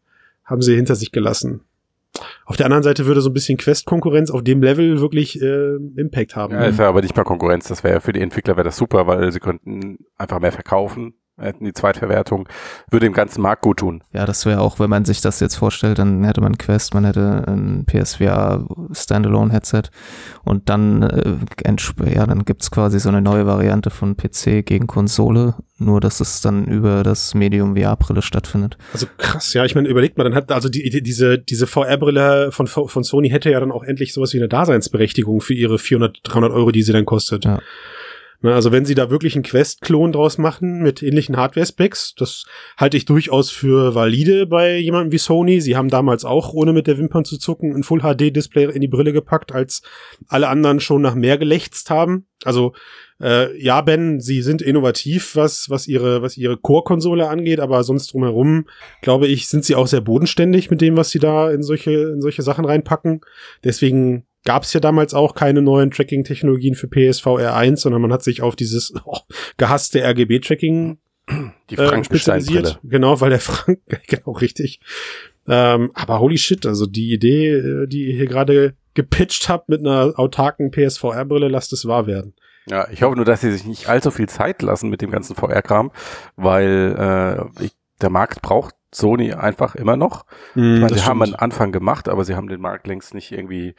[0.44, 1.60] haben sie hinter sich gelassen.
[2.44, 6.36] Auf der anderen Seite würde so ein bisschen Quest-Konkurrenz auf dem Level wirklich äh, Impact
[6.36, 6.54] haben.
[6.54, 7.66] Ja, ist ja aber nicht mal Konkurrenz.
[7.66, 11.14] Das wäre ja für die Entwickler wäre das super, weil sie könnten einfach mehr verkaufen,
[11.36, 12.48] hätten die Zweitverwertung,
[12.90, 14.02] würde dem ganzen Markt gut tun.
[14.12, 17.04] Ja, das wäre auch, wenn man sich das jetzt vorstellt, dann hätte man Quest, man
[17.04, 19.84] hätte ein PSVR Standalone Headset
[20.44, 25.54] und dann, äh, ja, dann gibt's quasi so eine neue Variante von PC gegen Konsole,
[25.78, 28.78] nur dass es dann über das Medium VR-Brille stattfindet.
[28.92, 29.64] Also krass, ja.
[29.64, 33.30] Ich meine, überlegt mal, dann hat also die, die, diese, diese VR-Brille von, von Sony
[33.30, 36.82] hätte ja dann auch endlich sowas wie eine Daseinsberechtigung für ihre 400, 300 Euro, die
[36.82, 37.44] sie dann kostet.
[37.44, 37.58] Ja.
[38.44, 42.44] Ne, also wenn sie da wirklich einen Quest-Klon draus machen mit ähnlichen Hardware-Specs, das
[42.76, 45.62] halte ich durchaus für valide bei jemandem wie Sony.
[45.62, 49.14] Sie haben damals auch, ohne mit der Wimpern zu zucken, ein Full-HD-Display in die Brille
[49.14, 49.80] gepackt, als
[50.28, 52.26] alle anderen schon nach mehr gelächzt haben.
[52.44, 52.74] Also
[53.18, 58.12] äh, ja, Ben, sie sind innovativ, was, was ihre, was ihre Core-Konsole angeht, aber sonst
[58.12, 58.66] drumherum,
[59.00, 62.20] glaube ich, sind sie auch sehr bodenständig mit dem, was sie da in solche, in
[62.20, 63.22] solche Sachen reinpacken.
[63.64, 68.22] Deswegen gab es ja damals auch keine neuen Tracking-Technologien für PSVR 1, sondern man hat
[68.22, 69.18] sich auf dieses oh,
[69.56, 70.98] gehasste RGB-Tracking
[71.70, 72.78] Die äh, spezialisiert.
[72.82, 74.80] Genau, weil der Frank, genau richtig.
[75.46, 79.80] Ähm, aber holy shit, also die Idee, äh, die ihr hier gerade gepitcht habt mit
[79.80, 82.34] einer autarken PSVR-Brille, lasst es wahr werden.
[82.66, 85.36] Ja, ich hoffe nur, dass sie sich nicht allzu viel Zeit lassen mit dem ganzen
[85.36, 85.90] VR-Kram,
[86.36, 90.24] weil äh, ich, der Markt braucht Sony einfach immer noch.
[90.54, 93.74] Ich meine, sie haben einen Anfang gemacht, aber sie haben den Markt längst nicht irgendwie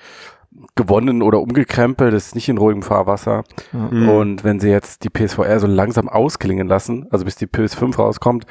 [0.75, 3.43] gewonnen oder umgekrempelt, ist nicht in ruhigem Fahrwasser.
[3.73, 3.79] Ja.
[3.91, 4.09] Mhm.
[4.09, 8.45] Und wenn sie jetzt die PSVR so langsam ausklingen lassen, also bis die PS5 rauskommt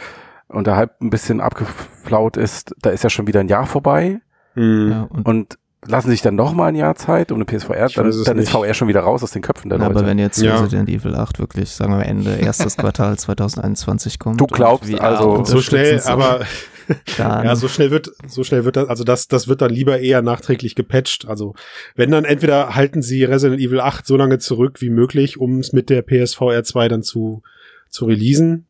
[0.48, 4.20] und der Hype ein bisschen abgeflaut ist, da ist ja schon wieder ein Jahr vorbei
[4.56, 4.90] Mhm.
[4.92, 8.10] Ja, und und lassen sich dann noch mal ein Jahr Zeit um eine PSVR, dann,
[8.24, 8.48] dann ist.
[8.50, 9.98] VR schon wieder raus aus den Köpfen der Na, Leute.
[9.98, 10.54] aber wenn jetzt Ja.
[10.60, 14.40] Resident Evil 8 wirklich, sagen wir mal Ende erstes Quartal 2021 kommt.
[14.40, 16.40] Du glaubst also- so schnell, aber
[17.18, 20.22] ja, so schnell wird, so schnell wird das, also das, das wird dann lieber eher
[20.22, 21.26] nachträglich gepatcht.
[21.26, 21.54] Also
[21.94, 25.72] wenn dann entweder halten sie Resident Evil 8 so lange zurück wie möglich, um es
[25.72, 27.42] mit der PSVR 2 dann zu,
[27.88, 28.66] zu releasen,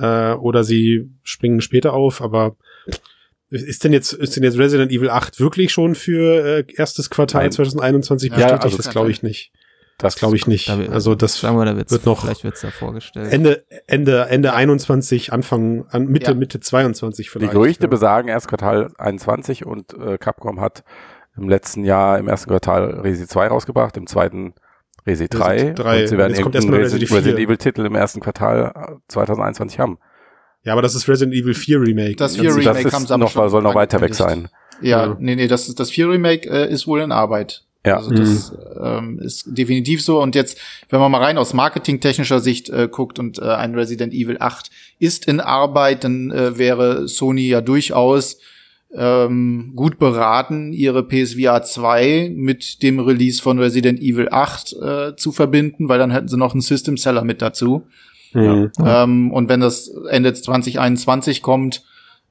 [0.00, 2.56] äh, oder sie springen später auf, aber
[3.50, 7.42] ist denn jetzt, ist denn jetzt Resident Evil 8 wirklich schon für äh, erstes Quartal
[7.42, 7.52] Nein.
[7.52, 8.62] 2021 Ja, bestätigt?
[8.64, 9.52] also das glaube ich nicht.
[10.02, 10.68] Das Das glaube ich nicht.
[10.68, 13.32] Da wir- Also das sagen wir, da wird's, wird noch vielleicht wird's da vorgestellt.
[13.32, 16.36] Ende, Ende, Ende 21, Anfang, an Mitte, Ja.
[16.36, 17.52] Mitte 22 Die vielleicht.
[17.52, 17.88] Gerüchte ja.
[17.88, 20.84] besagen erst Quartal 21 und äh, Capcom hat
[21.36, 24.54] im letzten Jahr im ersten Quartal Resi 2 rausgebracht, im zweiten
[25.06, 25.52] Resi 3.
[25.54, 26.00] Resi 3.
[26.02, 27.16] Und sie werden Jetzt kommt erstmal Resident, Resi 4.
[27.18, 29.98] Resident Evil Titel im ersten Quartal äh, 2021 haben.
[30.64, 32.16] Ja, aber das ist Resident Evil 4 Remake.
[32.16, 34.48] Das Das, 4 Remake ist haben sie noch, soll noch weiter weg sein.
[34.80, 35.16] Ja, Ja.
[35.18, 37.64] nee, nee, das, ist- das 4 Remake äh, ist wohl in Arbeit.
[37.84, 37.96] Ja.
[37.96, 40.22] Also das ähm, ist definitiv so.
[40.22, 44.14] Und jetzt, wenn man mal rein aus marketingtechnischer Sicht äh, guckt und äh, ein Resident
[44.14, 48.38] Evil 8 ist in Arbeit, dann äh, wäre Sony ja durchaus
[48.94, 55.32] ähm, gut beraten, ihre PSVR 2 mit dem Release von Resident Evil 8 äh, zu
[55.32, 57.86] verbinden, weil dann hätten sie noch einen System Seller mit dazu.
[58.32, 58.70] Mhm.
[58.84, 61.82] Ähm, und wenn das Ende 2021 kommt,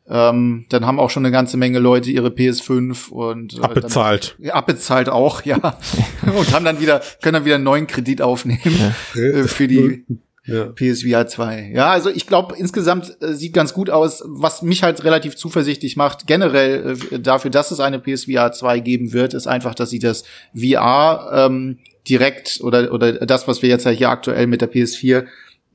[0.10, 4.36] ähm, dann haben auch schon eine ganze Menge Leute ihre PS5 und äh, Abbezahlt.
[4.38, 5.58] Dann, ja, abbezahlt auch, ja.
[6.24, 10.06] und haben dann wieder, können dann wieder einen neuen Kredit aufnehmen äh, für die
[10.46, 10.66] Ja.
[10.66, 11.72] PSVR 2.
[11.76, 14.24] Ja, also ich glaube, insgesamt äh, sieht ganz gut aus.
[14.26, 19.14] Was mich halt relativ zuversichtlich macht, generell äh, dafür, dass es eine PSVR 2 geben
[19.14, 20.24] wird, ist einfach, dass sie das
[20.56, 21.78] VR ähm,
[22.10, 25.26] direkt oder, oder das, was wir jetzt ja hier aktuell mit der PS4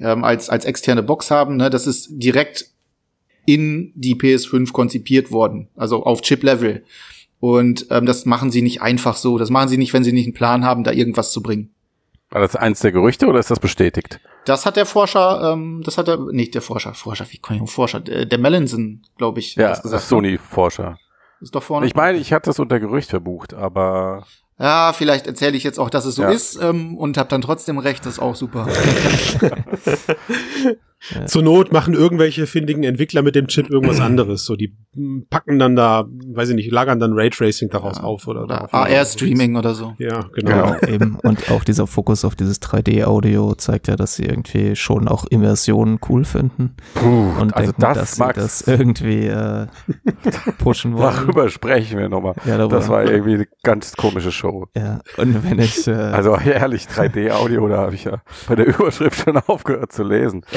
[0.00, 2.66] ähm, als, als externe Box haben, ne, das ist direkt
[3.46, 6.84] in die PS5 konzipiert worden, also auf Chip-Level.
[7.40, 9.38] Und ähm, das machen sie nicht einfach so.
[9.38, 11.70] Das machen sie nicht, wenn sie nicht einen Plan haben, da irgendwas zu bringen.
[12.30, 14.20] War das eins der Gerüchte oder ist das bestätigt?
[14.46, 17.62] Das hat der Forscher, ähm, das hat der, nicht der Forscher, Forscher, wie kann ich
[17.62, 20.02] um Forscher, der, der Mellinson, glaube ich, Ja, das gesagt.
[20.02, 20.08] ne?
[20.08, 20.98] Sony-Forscher.
[21.40, 21.86] Ist doch vorne.
[21.86, 24.26] Ich meine, ich hatte das unter Gerücht verbucht, aber
[24.58, 26.30] ja, vielleicht erzähle ich jetzt auch, dass es so Ja.
[26.30, 28.66] ist ähm, und habe dann trotzdem recht, das ist auch super.
[31.26, 34.44] Zur Not machen irgendwelche findigen Entwickler mit dem Chip irgendwas anderes.
[34.44, 34.76] So, die
[35.30, 38.74] packen dann da, weiß ich nicht, lagern dann Raytracing daraus auf oder, Oder darauf.
[38.74, 39.94] AR-Streaming oder so.
[39.98, 40.72] Ja, genau.
[40.72, 40.76] Genau.
[40.88, 41.16] Eben.
[41.22, 45.98] Und auch dieser Fokus auf dieses 3D-Audio zeigt ja, dass sie irgendwie schon auch Immersionen
[46.08, 49.66] cool finden puh, und also denken, das dass sie Max, das irgendwie äh,
[50.58, 51.14] pushen wollen.
[51.14, 52.34] darüber sprechen wir nochmal.
[52.44, 52.76] Ja, darüber.
[52.76, 54.66] Das war irgendwie eine ganz komische Show.
[54.76, 59.24] Ja, und wenn ich, äh, Also ehrlich, 3D-Audio, da habe ich ja bei der Überschrift
[59.24, 60.42] schon aufgehört zu lesen.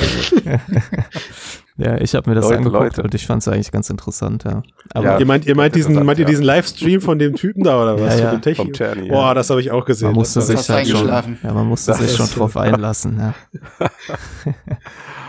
[1.79, 3.03] ja, ich habe mir das Leute, angeguckt Leute.
[3.03, 4.61] und ich fand es eigentlich ganz interessant, ja.
[4.93, 5.17] Aber Ja.
[5.17, 8.15] Ihr meint, ihr meint diesen, meint ihr diesen Livestream von dem Typen da oder was?
[8.15, 8.29] Ja, ja.
[8.29, 8.55] Von dem Techie?
[8.57, 9.11] Vom ja.
[9.13, 10.09] Boah, das habe ich auch gesehen.
[10.09, 13.33] man musste Das sich halt schon, ja, man musste Das sich schon drauf einlassen, ja.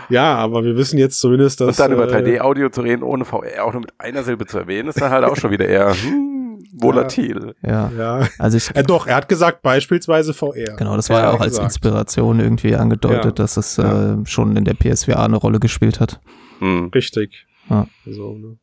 [0.09, 1.69] ja, aber wir wissen jetzt zumindest, dass.
[1.69, 4.57] Und dann über äh, 3D-Audio zu reden, ohne VR auch nur mit einer Silbe zu
[4.57, 6.30] erwähnen, ist dann halt auch schon wieder eher hm,
[6.73, 7.55] volatil.
[7.61, 8.27] Ja, Ja.
[8.39, 10.75] also ich, Äh, doch, er hat gesagt, beispielsweise VR.
[10.77, 11.65] genau, das war Ja, ja auch als gesagt.
[11.65, 13.31] Inspiration irgendwie angedeutet, Ja.
[13.31, 14.13] dass es Ja.
[14.13, 16.19] äh, schon in der PSVR eine Rolle gespielt hat.
[16.59, 16.89] Hm.
[16.93, 17.45] Richtig.
[17.69, 17.87] Ja.
[18.05, 18.57] So, ne?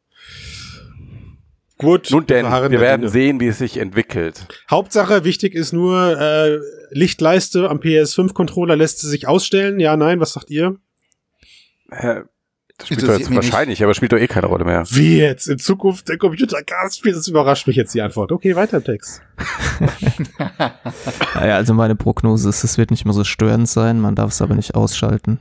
[1.79, 2.09] Gut.
[2.11, 3.13] Nun denn, wir der werden Dinge.
[3.13, 4.49] sehen, wie es sich entwickelt.
[4.69, 6.59] Hauptsache, wichtig ist nur, äh,
[6.91, 9.79] Lichtleiste am PS5-Controller lässt sie sich ausstellen.
[9.79, 10.77] Ja, nein, was sagt ihr?
[11.91, 12.23] Äh,
[12.79, 13.53] Das spielt doch jetzt mich nicht.
[13.53, 14.85] wahrscheinlich, aber spielt doch eh keine Rolle mehr.
[14.91, 15.49] Wie jetzt?
[15.49, 18.31] In Zukunft der Computercast spielt, das überrascht mich jetzt die Antwort.
[18.31, 19.21] Okay, weiter im Text.
[21.35, 24.43] Naja, also meine Prognose ist, es wird nicht mehr so störend sein, man darf es
[24.43, 25.39] aber nicht ausschalten.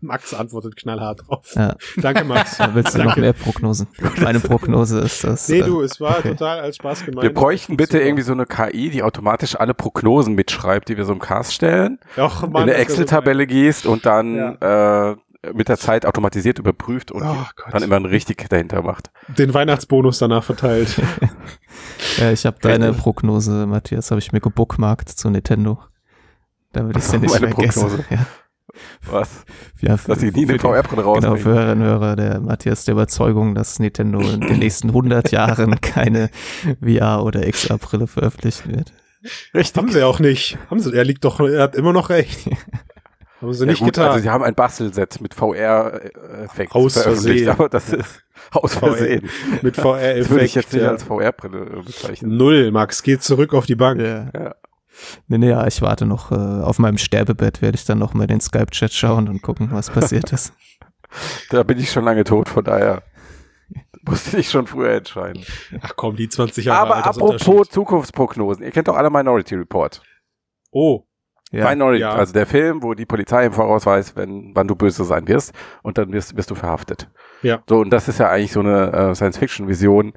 [0.00, 1.52] Max antwortet knallhart drauf.
[1.54, 1.76] Ja.
[1.96, 2.58] Danke, Max.
[2.58, 3.20] Da willst du noch Danke.
[3.20, 3.86] mehr Prognosen?
[4.20, 5.48] Meine Prognose ist das.
[5.48, 7.22] Nee, äh, du, es war total als Spaß gemeint.
[7.22, 8.04] Wir bräuchten bitte Super.
[8.04, 12.00] irgendwie so eine KI, die automatisch alle Prognosen mitschreibt, die wir so im Cast stellen,
[12.18, 15.14] Och, Mann, in eine Excel-Tabelle gehst und dann äh,
[15.54, 17.36] mit der Zeit automatisiert überprüft und Oh
[17.70, 19.10] dann immer ein richtig dahinter macht.
[19.28, 21.00] Den Weihnachtsbonus danach verteilt.
[22.18, 25.78] Ja, ich habe deine Prognose, Matthias, habe ich mir gebookmarkt zu Nintendo.
[26.72, 27.80] Damit ich sie nicht Meine vergesse.
[27.80, 28.04] Prognose.
[28.10, 28.26] Ja,
[29.10, 29.44] Was?
[29.80, 31.38] ja, Dass sie nie eine für die- VR-Brille Genau, rausbringen.
[31.38, 35.78] für Hörerinnen und Hörer, der Matthias der Überzeugung, dass Nintendo in den nächsten 100 Jahren
[35.82, 36.30] keine
[36.82, 38.92] VR- oder XR-Brille veröffentlichen wird.
[39.54, 39.76] Richtig.
[39.82, 40.56] Haben sie auch nicht.
[40.70, 42.48] Haben sie, er liegt doch, er hat immer noch recht.
[43.40, 44.08] Haben sie Ja, nicht gut, getan.
[44.08, 47.48] also sie haben ein Bastelset mit VR-Effekt Aus veröffentlicht, Versehen.
[47.50, 49.28] aber das ist aus Versehen.
[49.62, 50.00] mit Das würde
[50.44, 50.54] ich VR-Effekt.
[50.54, 50.88] jetzt nicht ja.
[50.90, 52.36] als VR-Brille bezeichnen.
[52.36, 54.00] Null, Max, geht zurück auf die Bank.
[54.00, 54.30] Ja.
[54.34, 54.54] Ja.
[55.28, 56.32] Nee, nee, ja, ich warte noch.
[56.32, 59.90] Äh, auf meinem Sterbebett werde ich dann noch mal den Skype-Chat schauen und gucken, was
[59.90, 60.52] passiert ist.
[61.50, 63.02] Da bin ich schon lange tot, von daher
[64.02, 65.44] musste ich schon früher entscheiden.
[65.80, 70.02] Ach komm, die 20 Jahre Aber apropos Zukunftsprognosen, ihr kennt doch alle Minority Report.
[70.72, 71.04] Oh,
[71.52, 72.12] Ja, Minority, Ja.
[72.12, 75.52] also der Film, wo die Polizei im Voraus weiß, wenn, wann du böse sein wirst
[75.82, 77.08] und dann wirst, wirst du verhaftet.
[77.42, 77.62] Ja.
[77.68, 80.14] So, und das ist ja eigentlich so eine äh, Science-Fiction-Vision,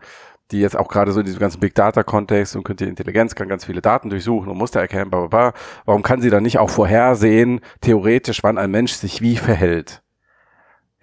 [0.51, 3.65] die jetzt auch gerade so in diesem ganzen Big Data-Kontext und künstliche Intelligenz kann ganz
[3.65, 5.59] viele Daten durchsuchen und Muster erkennen, bla, bla, bla.
[5.85, 10.01] Warum kann sie dann nicht auch vorhersehen, theoretisch, wann ein Mensch sich wie verhält?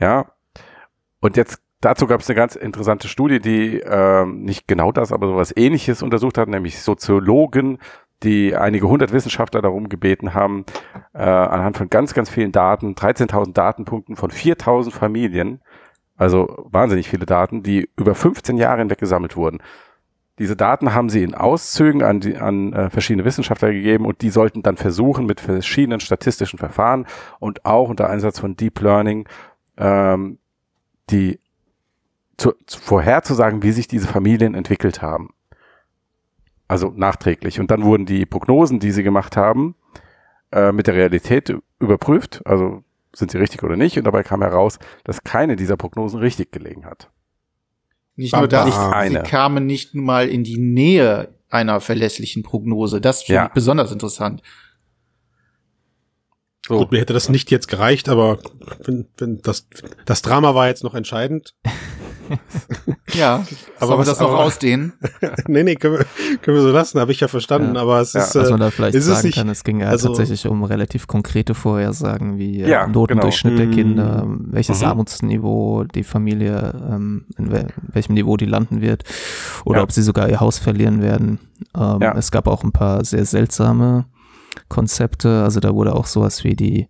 [0.01, 0.33] Ja.
[1.21, 5.29] Und jetzt dazu gab es eine ganz interessante Studie, die ähm, nicht genau das, aber
[5.29, 7.79] sowas ähnliches untersucht hat, nämlich Soziologen,
[8.23, 10.65] die einige hundert Wissenschaftler darum gebeten haben,
[11.13, 15.61] äh, anhand von ganz, ganz vielen Daten, 13.000 Datenpunkten von 4.000 Familien,
[16.17, 19.59] also wahnsinnig viele Daten, die über 15 Jahre hinweg gesammelt wurden.
[20.39, 24.31] Diese Daten haben sie in Auszügen an, die, an äh, verschiedene Wissenschaftler gegeben und die
[24.31, 27.07] sollten dann versuchen, mit verschiedenen statistischen Verfahren
[27.39, 29.27] und auch unter Einsatz von Deep Learning
[29.77, 30.39] ähm,
[31.11, 31.39] die
[32.37, 35.31] zu, zu, vorherzusagen, wie sich diese Familien entwickelt haben.
[36.69, 37.61] Also nachträglich.
[37.61, 39.77] Und dann wurden die Prognosen, die sie gemacht haben,
[40.53, 42.43] äh, mit der Realität überprüft.
[42.45, 42.83] Also
[43.15, 43.97] sind sie richtig oder nicht?
[43.99, 47.11] Und dabei kam heraus, dass keine dieser Prognosen richtig gelegen hat.
[48.17, 48.75] Nicht Bam, nur das,
[49.09, 53.01] sie kamen nicht mal in die Nähe einer verlässlichen Prognose.
[53.01, 53.47] Das finde Ja.
[53.47, 54.43] ich besonders interessant.
[56.67, 56.79] So.
[56.79, 58.39] gut, mir hätte das nicht jetzt gereicht, aber
[58.83, 59.69] wenn, wenn das,
[60.05, 61.55] das Drama war jetzt noch entscheidend.
[63.15, 63.45] Ja,
[63.81, 64.93] Aber wir das noch ausdehnen?
[65.47, 66.07] nee, nee, können wir,
[66.43, 67.83] können wir so lassen, habe ich ja verstanden, Ja.
[67.83, 69.65] aber es Ja, ist, Was äh, man da vielleicht ist es sagen nicht- kann, es
[69.65, 73.77] ging ja also- tatsächlich um relativ konkrete Vorhersagen wie äh, Ja, Notendurchschnitt der genau.
[73.77, 74.87] Kinder, welches Mhm.
[74.89, 79.05] Armutsniveau die Familie, ähm, in wel welchem Niveau die landen wird
[79.65, 79.83] oder Ja.
[79.85, 81.39] ob sie sogar ihr Haus verlieren werden.
[81.77, 82.15] Ähm, Ja.
[82.17, 84.07] Es gab auch ein paar sehr seltsame
[84.69, 86.89] Konzepte, also da wurde auch sowas wie die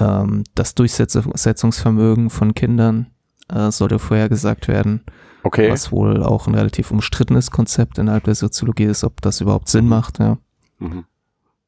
[0.00, 3.06] ähm, das Durchsetzungsvermögen von Kindern
[3.52, 5.04] äh, sollte vorhergesagt werden
[5.42, 5.70] Okay.
[5.70, 9.86] was wohl auch ein relativ umstrittenes Konzept innerhalb der Soziologie ist, ob das überhaupt Sinn
[9.86, 10.18] macht.
[10.18, 10.38] Ja.
[10.78, 11.04] Mhm.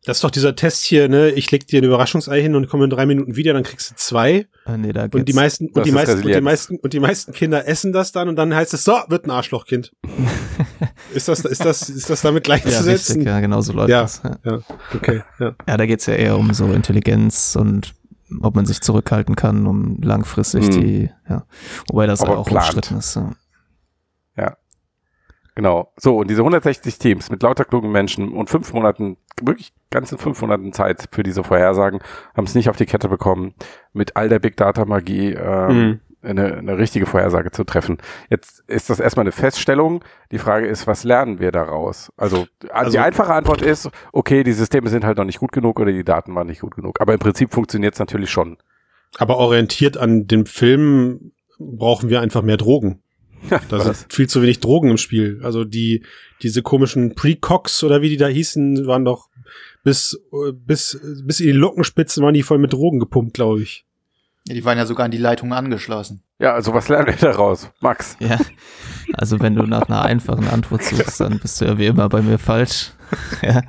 [0.06, 2.84] das ist doch dieser Test hier, ne, ich leg dir ein Überraschungsei hin und komme
[2.84, 4.46] in drei Minuten wieder, dann kriegst du zwei.
[4.66, 6.92] Äh, nee, da Und die geht's- meisten, und die ist meisten, und die meisten, und
[6.94, 9.92] die meisten Kinder essen das dann und dann heißt es, so, wird ein Arschlochkind.
[11.14, 13.16] ist das, ist das, ist das damit ja, gleichzusetzen?
[13.16, 14.02] richtig, ja, genau so läuft Ja.
[14.02, 14.22] das.
[14.24, 14.38] Ja.
[14.44, 14.58] ja,
[14.94, 15.54] okay, ja.
[15.68, 17.94] ja, da geht's ja eher um so Intelligenz und
[18.40, 20.70] ob man sich zurückhalten kann, um langfristig Hm.
[20.72, 21.44] die, ja.
[21.88, 22.66] Wobei das Aber ja auch plant.
[22.74, 23.14] umstritten ist.
[24.36, 24.56] Ja.
[25.54, 25.90] Genau.
[25.96, 30.40] So, und diese 160 Teams mit lauter klugen Menschen und fünf Monaten, wirklich ganzen fünf
[30.42, 32.00] Monaten Zeit für diese Vorhersagen,
[32.36, 33.54] haben es nicht auf die Kette bekommen,
[33.94, 36.00] mit all der Big Data Magie ähm, Mhm.
[36.26, 37.98] Eine, eine richtige Vorhersage zu treffen.
[38.30, 40.04] Jetzt ist das erstmal eine Feststellung.
[40.32, 42.12] Die Frage ist, was lernen wir daraus?
[42.16, 45.80] Also, Also- die einfache Antwort ist, okay, die Systeme sind halt noch nicht gut genug
[45.80, 47.00] oder die Daten waren nicht gut genug.
[47.00, 48.56] Aber im Prinzip funktioniert es natürlich schon.
[49.18, 53.02] Aber orientiert an dem Film brauchen wir einfach mehr Drogen.
[53.48, 54.00] Da Was?
[54.00, 55.40] sind viel zu wenig Drogen im Spiel.
[55.42, 56.04] Also die,
[56.42, 59.28] diese komischen Precox oder wie die da hießen, waren doch
[59.84, 63.85] bis, äh, bis, bis in die Lockenspitzen waren die voll mit Drogen gepumpt, glaube ich.
[64.48, 66.22] Ja, die waren ja sogar an die Leitung angeschlossen.
[66.38, 67.70] Ja, also was lernen wir daraus?
[67.80, 68.16] Max?
[68.20, 68.38] ja,
[69.14, 72.22] also wenn du nach einer einfachen Antwort suchst, dann bist du ja wie immer bei
[72.22, 72.92] mir falsch.
[73.42, 73.62] ja.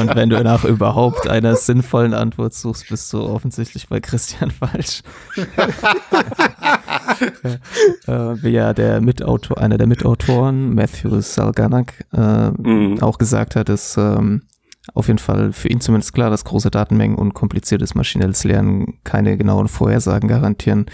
[0.00, 5.02] Und wenn du nach überhaupt einer sinnvollen Antwort suchst, bist du offensichtlich bei Christian falsch.
[8.06, 13.02] äh, wie ja der Mitautor, einer der Mitautoren, Matthew Salganak, äh, Mhm.
[13.02, 14.42] auch gesagt hat, ist ähm,
[14.92, 19.36] auf jeden Fall für ihn zumindest klar, dass große Datenmengen und kompliziertes maschinelles Lernen keine
[19.38, 20.86] genauen Vorhersagen garantieren.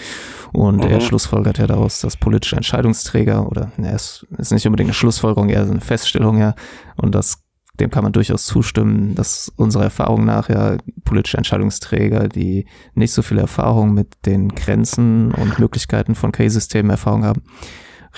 [0.53, 0.91] Und Mhm.
[0.91, 5.49] er schlussfolgert ja daraus, dass politische Entscheidungsträger oder ne, es ist nicht unbedingt eine Schlussfolgerung,
[5.49, 6.55] eher eine Feststellung, ja,
[6.97, 7.43] und das
[7.80, 13.22] dem kann man durchaus zustimmen, dass unserer Erfahrung nach ja politische Entscheidungsträger, die nicht so
[13.22, 17.43] viel Erfahrung mit den Grenzen und Möglichkeiten von KI-Systemen Erfahrung haben.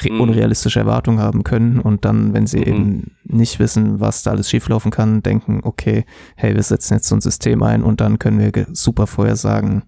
[0.09, 2.65] Unrealistische Erwartungen haben können und dann, wenn sie Mhm.
[2.67, 6.05] eben nicht wissen, was da alles schieflaufen kann, denken, okay,
[6.37, 9.83] hey, wir setzen jetzt so ein System ein und dann können wir super vorhersagen,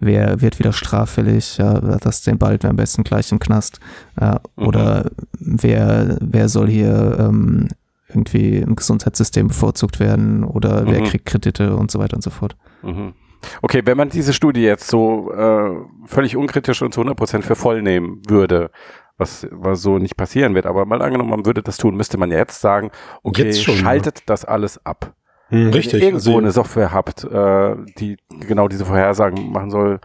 [0.00, 3.80] wer wird wieder straffällig, ja, das den bald am besten gleich im Knast,
[4.20, 4.66] ja, Mhm.
[4.66, 7.68] oder wer, wer soll hier ähm,
[8.08, 11.04] irgendwie im Gesundheitssystem bevorzugt werden oder wer Mhm.
[11.04, 12.56] kriegt Kredite und so weiter und so fort.
[12.82, 13.14] Mhm.
[13.62, 15.70] Okay, wenn man diese Studie jetzt so äh,
[16.06, 18.70] völlig unkritisch und zu 100% für voll nehmen würde,
[19.18, 22.30] was, was so nicht passieren wird, aber mal angenommen, man würde das tun, müsste man
[22.30, 22.90] ja jetzt sagen,
[23.22, 25.14] okay, Jetzt schon, schaltet das alles ab.
[25.48, 25.94] Hm, Wenn richtig.
[26.02, 30.00] ihr irgendwo Also- eine Software habt, äh, die genau diese Vorhersagen machen soll,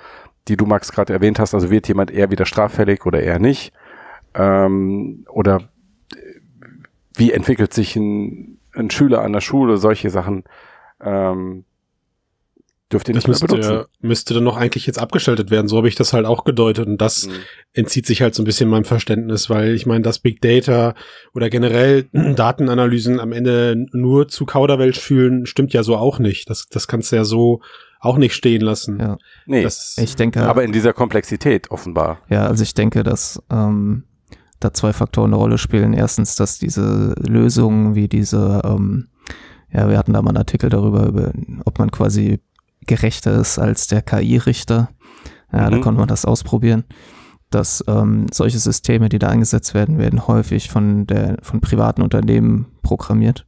[0.47, 3.73] die du Max gerade erwähnt hast, also wird jemand eher wieder straffällig oder eher nicht?
[4.33, 5.57] Ähm, oder
[6.15, 6.17] äh,
[7.15, 10.43] wie entwickelt sich ein, ein Schüler an der Schule, solche Sachen
[11.03, 11.65] ähm,
[12.91, 13.69] dürft ihr Das nicht mehr benutzen.
[13.75, 15.67] müsste, müsste dann noch eigentlich jetzt abgeschaltet werden.
[15.67, 16.87] So habe ich das halt auch gedeutet.
[16.87, 17.31] Und das Mhm.
[17.73, 20.93] entzieht sich halt so ein bisschen meinem Verständnis, weil ich meine, dass Big Data
[21.33, 26.49] oder generell Datenanalysen am Ende nur zu Kauderwelsch fühlen, stimmt ja so auch nicht.
[26.49, 27.61] Das, das kannst du ja so
[27.99, 28.99] auch nicht stehen lassen.
[28.99, 29.17] Ja.
[29.45, 32.19] Nee, Das, Ich denke, aber in dieser Komplexität offenbar.
[32.29, 34.05] Ja, also ich denke, dass ähm,
[34.59, 35.93] da zwei Faktoren eine Rolle spielen.
[35.93, 39.07] Erstens, dass diese Lösungen wie diese, ähm,
[39.71, 41.31] ja, wir hatten da mal einen Artikel darüber, über,
[41.65, 42.39] ob man quasi
[42.95, 44.89] gerechter ist als der KI-Richter.
[45.51, 45.81] Ja, da Mhm.
[45.81, 46.83] konnte man das ausprobieren.
[47.49, 52.67] Dass ähm, solche Systeme, die da eingesetzt werden, werden häufig von der von privaten Unternehmen
[52.81, 53.45] programmiert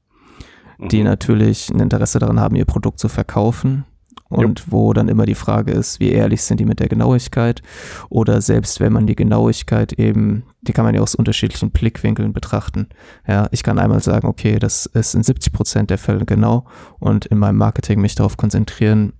[0.92, 1.06] die Mhm.
[1.06, 3.86] natürlich ein Interesse daran haben, ihr Produkt zu verkaufen.
[4.30, 7.62] Und wo dann immer die Frage ist, wie ehrlich sind die mit der Genauigkeit?
[8.10, 12.88] Oder selbst wenn man die Genauigkeit eben, die kann man ja aus unterschiedlichen Blickwinkeln betrachten.
[13.28, 16.66] Ja, ich kann einmal sagen, okay, das ist in 70 Prozent der Fälle genau
[17.00, 19.14] und in meinem Marketing mich darauf konzentrieren,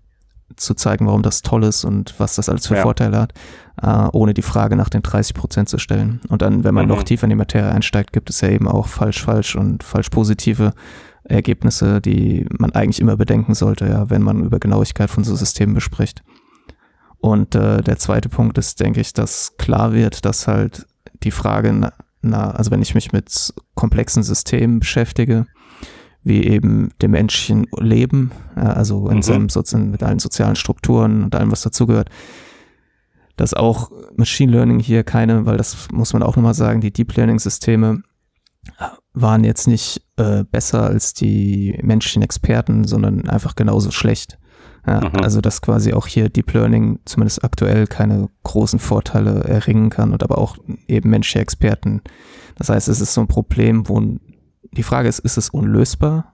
[0.56, 2.82] zu zeigen, warum das toll ist und was das alles für Ja.
[2.82, 3.34] Vorteile hat,
[3.82, 6.22] äh, ohne die Frage nach den 30 Prozent zu stellen.
[6.30, 6.92] Und dann, wenn man Mhm.
[6.92, 10.74] noch tiefer in die Materie einsteigt, gibt es ja eben auch falsch-falsch und falsch-positive
[11.26, 15.74] Ergebnisse, die man eigentlich immer bedenken sollte, ja, wenn man über Genauigkeit von so Systemen
[15.74, 16.22] bespricht.
[17.20, 20.86] Und äh, der zweite Punkt ist, denke ich, dass klar wird, dass halt
[21.24, 25.46] die Frage, na, na, also wenn ich mich mit komplexen Systemen beschäftige,
[26.24, 29.22] wie eben dem menschlichen Leben, also in Mhm.
[29.24, 32.10] seinem Sozi mit allen sozialen Strukturen und allem, was dazugehört,
[33.36, 37.16] dass auch Machine Learning hier keine, weil das muss man auch nochmal sagen, die Deep
[37.16, 38.04] Learning Systeme
[39.14, 44.38] waren jetzt nicht äh, besser als die menschlichen Experten, sondern einfach genauso schlecht.
[44.88, 45.20] Ja, Mhm.
[45.22, 50.24] Also dass quasi auch hier Deep Learning zumindest aktuell keine großen Vorteile erringen kann und
[50.24, 50.58] aber auch
[50.88, 52.02] eben menschliche Experten.
[52.56, 54.02] Das heißt, es ist so ein Problem, wo
[54.72, 56.34] die Frage ist, ist es unlösbar?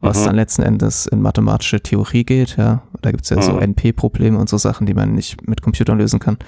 [0.00, 0.24] Was Mhm.
[0.26, 2.82] dann letzten Endes in mathematische Theorie geht, ja.
[3.02, 3.62] Da gibt's ja so Mhm.
[3.74, 6.38] NP-Probleme und so Sachen, die man nicht mit Computern lösen kann.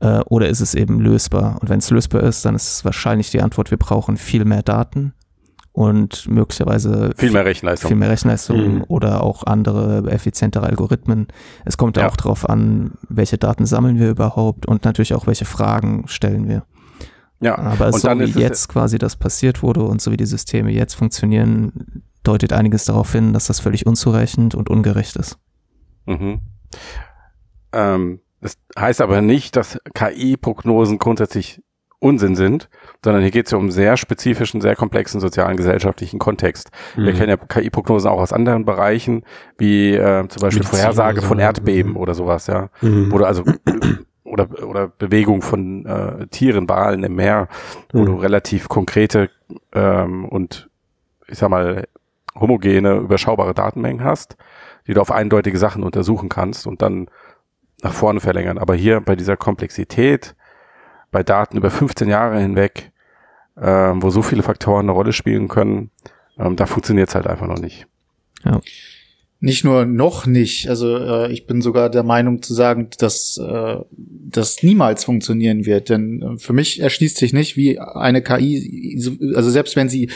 [0.00, 1.58] Äh, oder ist es eben lösbar?
[1.60, 5.12] Und wenn es lösbar ist, dann ist wahrscheinlich die Antwort, wir brauchen viel mehr Daten
[5.72, 7.88] und möglicherweise Viel mehr Rechenleistung.
[7.88, 8.84] viel mehr Rechenleistung Mhm.
[8.88, 11.26] oder auch andere effizientere Algorithmen.
[11.66, 12.08] Es kommt Ja.
[12.08, 16.64] auch darauf an, welche Daten sammeln wir überhaupt und natürlich auch, welche Fragen stellen wir.
[17.40, 20.26] Ja, Aber und so dann wie jetzt quasi das passiert wurde und so wie die
[20.26, 25.38] Systeme jetzt funktionieren, deutet einiges darauf hin, dass das völlig unzureichend und ungerecht ist.
[26.06, 26.40] Mhm.
[27.72, 31.62] Ähm, das heißt aber nicht, dass KI-Prognosen grundsätzlich
[31.98, 32.68] Unsinn sind,
[33.02, 36.70] sondern hier geht es ja um einen sehr spezifischen, sehr komplexen sozialen, gesellschaftlichen Kontext.
[36.94, 37.16] Wir Mhm.
[37.16, 39.24] kennen ja KI-Prognosen auch aus anderen Bereichen,
[39.58, 41.38] wie äh, zum Beispiel Medizin Vorhersage oder so, von?
[41.38, 41.96] Erdbeben Mhm.
[41.96, 42.68] oder sowas, ja.
[42.82, 43.10] Mhm.
[43.10, 43.44] Wo du also
[44.26, 47.48] oder, oder Bewegung von äh, Tieren, Walen im Meer,
[47.92, 48.06] wo Mhm.
[48.06, 49.30] du relativ konkrete
[49.72, 50.68] ähm, und
[51.28, 51.86] ich sag mal
[52.38, 54.36] homogene, überschaubare Datenmengen hast,
[54.86, 57.08] die du auf eindeutige Sachen untersuchen kannst und dann
[57.82, 58.58] nach vorne verlängern.
[58.58, 60.34] Aber hier bei dieser Komplexität,
[61.10, 62.92] bei Daten über 15 Jahre hinweg,
[63.60, 65.90] ähm, wo so viele Faktoren eine Rolle spielen können,
[66.38, 67.86] ähm, da funktioniert es halt einfach noch nicht.
[69.38, 73.76] Nicht nur noch nicht, also äh, ich bin sogar der Meinung zu sagen, dass äh,
[73.96, 75.90] das niemals funktionieren wird.
[75.90, 80.08] Denn äh, für mich erschließt sich nicht, wie eine KI, so- also selbst wenn sie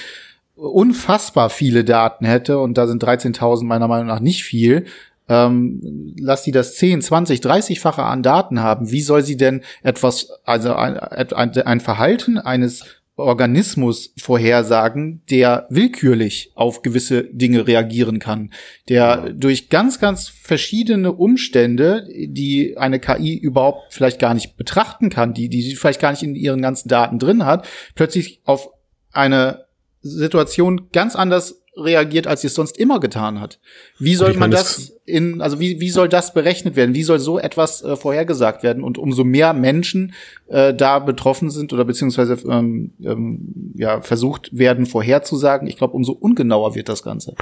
[0.54, 4.86] unfassbar viele Daten hätte, und da sind 13.000 meiner Meinung nach nicht viel,
[5.28, 8.90] ähm, lass die das 10, 20, 30-fache an Daten haben.
[8.90, 12.84] Wie soll sie denn etwas, also ein, ein Verhalten eines
[13.20, 18.52] Organismus vorhersagen, der willkürlich auf gewisse Dinge reagieren kann,
[18.88, 25.34] der durch ganz, ganz verschiedene Umstände, die eine KI überhaupt vielleicht gar nicht betrachten kann,
[25.34, 28.70] die, die sie vielleicht gar nicht in ihren ganzen Daten drin hat, plötzlich auf
[29.12, 29.66] eine
[30.02, 33.58] Situation ganz anders reagiert, als sie es sonst immer getan hat.
[33.98, 36.94] Wie soll man das in, also wie, wie soll das berechnet werden?
[36.94, 38.84] Wie soll so etwas äh, vorhergesagt werden?
[38.84, 40.14] Und umso mehr Menschen
[40.48, 46.12] äh, da betroffen sind oder beziehungsweise ähm, ähm, ja, versucht werden vorherzusagen, ich glaube, umso
[46.12, 47.34] ungenauer wird das Ganze.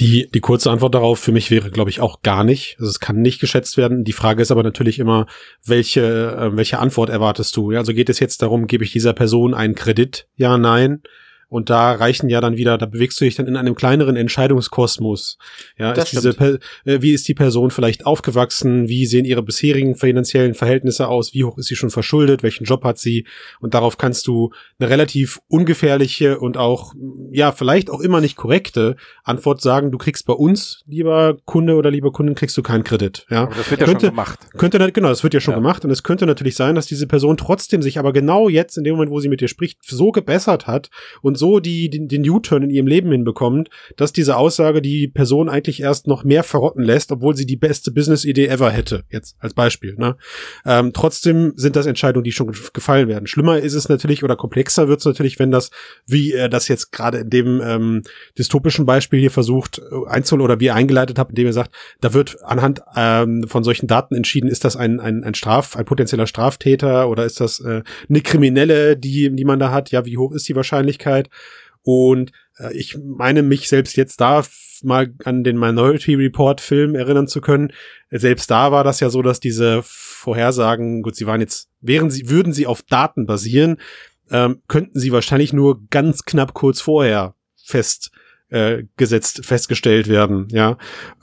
[0.00, 2.76] Die, die kurze Antwort darauf für mich wäre, glaube ich, auch gar nicht.
[2.80, 4.02] Also es kann nicht geschätzt werden.
[4.02, 5.26] Die Frage ist aber natürlich immer,
[5.64, 7.70] welche, äh, welche Antwort erwartest du?
[7.70, 10.26] Ja, also geht es jetzt darum, gebe ich dieser Person einen Kredit?
[10.36, 11.02] Ja, nein.
[11.54, 15.38] Und da reichen ja dann wieder, da bewegst du dich dann in einem kleineren Entscheidungskosmos.
[15.78, 18.88] Ja, Das ist diese, Per- äh, wie ist die Person vielleicht aufgewachsen?
[18.88, 21.32] Wie sehen ihre bisherigen finanziellen Verhältnisse aus?
[21.32, 22.42] Wie hoch ist sie schon verschuldet?
[22.42, 23.26] Welchen Job hat sie?
[23.60, 24.50] Und darauf kannst du
[24.80, 26.92] eine relativ ungefährliche und auch,
[27.30, 29.92] ja, vielleicht auch immer nicht korrekte Antwort sagen.
[29.92, 33.26] Du kriegst bei uns, lieber Kunde oder lieber Kunden, kriegst du keinen Kredit.
[33.30, 34.40] Ja, Aber das wird ja Könnte- schon gemacht.
[34.58, 35.58] könnte, genau, das wird ja schon Ja.
[35.58, 38.82] gemacht und es könnte natürlich sein, dass diese Person trotzdem sich aber genau jetzt, in
[38.82, 40.90] dem Moment, wo sie mit dir spricht, so gebessert hat
[41.22, 45.48] und so die, den, den U-Turn in ihrem Leben hinbekommt, dass diese Aussage die Person
[45.48, 49.04] eigentlich erst noch mehr verrotten lässt, obwohl sie die beste Business-Idee ever hätte.
[49.10, 49.94] Jetzt als Beispiel.
[49.96, 50.16] Ne?
[50.66, 53.26] Ähm, trotzdem sind das Entscheidungen, die schon gef- gefallen werden.
[53.26, 55.70] Schlimmer ist es natürlich oder komplexer wird es natürlich, wenn das,
[56.06, 58.02] wie er das jetzt gerade in dem ähm,
[58.38, 62.14] dystopischen Beispiel hier versucht äh, einzuholen oder wie er eingeleitet hat, indem er sagt, da
[62.14, 66.26] wird anhand ähm, von solchen Daten entschieden, ist das ein, ein, ein Straf, ein potenzieller
[66.26, 69.90] Straftäter oder ist das äh, eine Kriminelle, die, die man da hat?
[69.90, 71.28] Ja, wie hoch ist die Wahrscheinlichkeit?
[71.82, 74.42] Und äh, ich meine, mich selbst jetzt da
[74.82, 77.72] mal an den Minority Report Film erinnern zu können.
[78.10, 82.28] Selbst da war das ja so, dass diese Vorhersagen, gut, sie waren jetzt, wären sie,
[82.28, 83.78] würden sie auf Daten basieren,
[84.30, 88.10] ähm, könnten sie wahrscheinlich nur ganz knapp kurz vorher fest
[88.50, 90.76] äh, gesetzt, festgestellt werden, ja.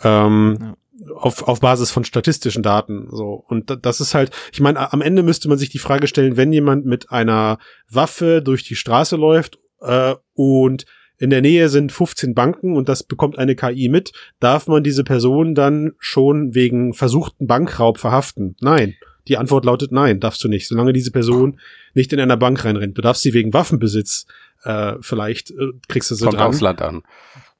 [0.03, 0.75] Ähm,
[1.15, 3.07] Auf, auf Basis von statistischen Daten.
[3.11, 3.43] So.
[3.47, 6.37] Und da- das ist halt, ich meine, am Ende müsste man sich die Frage stellen,
[6.37, 7.57] wenn jemand mit einer
[7.89, 10.85] Waffe durch die Straße läuft äh, und
[11.17, 15.03] in der Nähe sind 15 Banken und das bekommt eine KI mit, darf man diese
[15.03, 18.55] Person dann schon wegen versuchten Bankraub verhaften?
[18.59, 18.95] Nein.
[19.27, 21.59] Die Antwort lautet nein, darfst du nicht, solange diese Person
[21.93, 22.97] nicht in einer Bank reinrennt.
[22.97, 24.25] Du darfst sie wegen Waffenbesitz
[24.63, 25.55] äh, vielleicht äh,
[25.87, 26.47] kriegst du sie Kommt dran.
[26.47, 27.03] aufs Land an.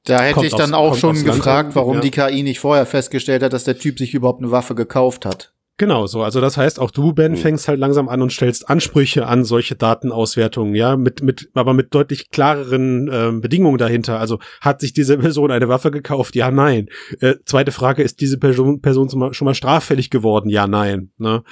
[0.04, 2.00] Da hätte Kommt ich dann aufs- auch schon gefragt, an, warum ja.
[2.00, 5.51] die KI nicht vorher festgestellt hat, dass der Typ sich überhaupt eine Waffe gekauft hat.
[5.82, 6.22] Genau so.
[6.22, 7.36] Also das heißt, auch du, Ben, Mhm.
[7.38, 11.92] fängst halt langsam an und stellst Ansprüche an solche Datenauswertungen, ja, mit, mit, aber mit
[11.92, 14.20] deutlich klareren ähm, Bedingungen dahinter.
[14.20, 16.36] Also hat sich diese Person eine Waffe gekauft?
[16.36, 16.86] Ja, nein.
[17.18, 20.50] Äh, zweite Frage, ist diese Person, Person zum Mal- schon mal straffällig geworden?
[20.50, 21.10] Ja, nein.
[21.18, 21.42] Ne?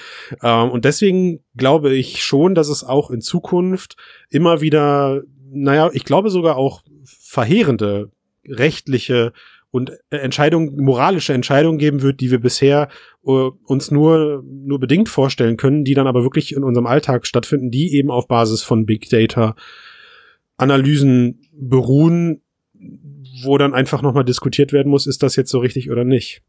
[0.45, 3.97] Ähm, und deswegen glaube ich schon, dass es auch in Zukunft
[4.29, 8.13] immer wieder, naja, ich glaube sogar auch verheerende
[8.47, 9.33] rechtliche
[9.71, 12.89] und äh, Entscheidungen, moralische Entscheidungen geben wird, die wir bisher
[13.25, 17.71] äh, uns nur, nur bedingt vorstellen können, die dann aber wirklich in unserem Alltag stattfinden,
[17.71, 19.55] die eben auf Basis von Big Data
[20.57, 22.43] Analysen beruhen,
[23.43, 26.43] wo dann einfach nochmal diskutiert werden muss, ist das jetzt so richtig oder nicht.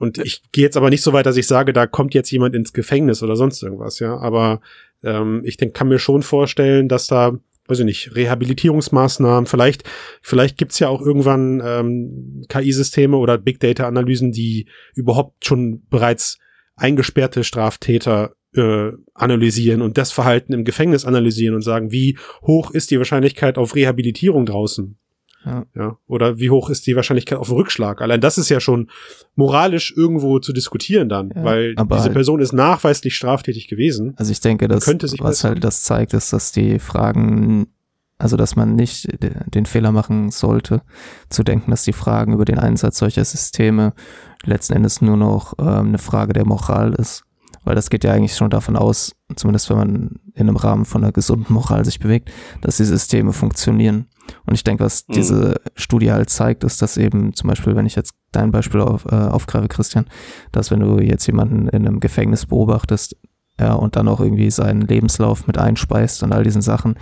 [0.00, 2.54] Und ich gehe jetzt aber nicht so weit, dass ich sage, da kommt jetzt jemand
[2.54, 4.16] ins Gefängnis oder sonst irgendwas, ja.
[4.16, 4.62] Aber
[5.02, 7.38] ähm, ich denk, kann mir schon vorstellen, dass da,
[7.70, 9.84] weiß ich nicht, Rehabilitierungsmaßnahmen, vielleicht,
[10.22, 16.38] vielleicht gibt's ja auch irgendwann ähm, KI-Systeme oder Big Data-Analysen, die überhaupt schon bereits
[16.76, 22.90] eingesperrte Straftäter äh, analysieren und das Verhalten im Gefängnis analysieren und sagen, wie hoch ist
[22.90, 24.98] die Wahrscheinlichkeit auf Rehabilitierung draußen?
[25.44, 25.64] Ja.
[25.74, 28.02] Ja, oder wie hoch ist die Wahrscheinlichkeit auf Rückschlag?
[28.02, 28.90] Allein das ist ja schon
[29.36, 34.12] moralisch irgendwo zu diskutieren dann, Ja, weil aber diese halt- Person ist nachweislich straftätig gewesen.
[34.16, 37.68] Also ich denke, dass könnte sich was halt das zeigt, ist, dass die Fragen,
[38.18, 40.82] also dass man nicht de- den Fehler machen sollte,
[41.30, 43.94] zu denken, dass die Fragen über den Einsatz solcher Systeme
[44.44, 47.24] letzten Endes nur noch ähm, eine Frage der Moral ist.
[47.64, 51.02] Weil das geht ja eigentlich schon davon aus, zumindest wenn man in einem Rahmen von
[51.04, 52.30] einer gesunden Moral sich bewegt,
[52.62, 54.06] dass die Systeme funktionieren.
[54.46, 55.12] Und ich denke, was Mhm.
[55.14, 59.04] diese Studie halt zeigt, ist, dass eben zum Beispiel, wenn ich jetzt dein Beispiel auf,
[59.06, 60.06] äh, aufgreife, Christian,
[60.52, 63.16] dass wenn du jetzt jemanden in einem Gefängnis beobachtest,
[63.58, 66.94] ja, und dann auch irgendwie seinen Lebenslauf mit einspeist und all diesen Sachen,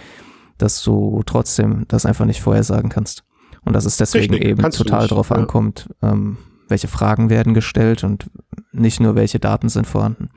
[0.58, 3.24] dass du trotzdem das einfach nicht vorhersagen kannst.
[3.64, 5.36] Und dass es deswegen Richtig, eben total nicht, drauf ja.
[5.36, 8.30] ankommt, ähm, welche Fragen werden gestellt und
[8.72, 10.30] nicht nur welche Daten sind vorhanden.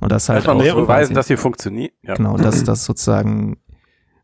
[0.00, 1.92] Und das halt Erstmal auch und beweisen, dass sie funktioniert.
[2.02, 2.14] Ja.
[2.14, 3.58] Genau, dass das sozusagen,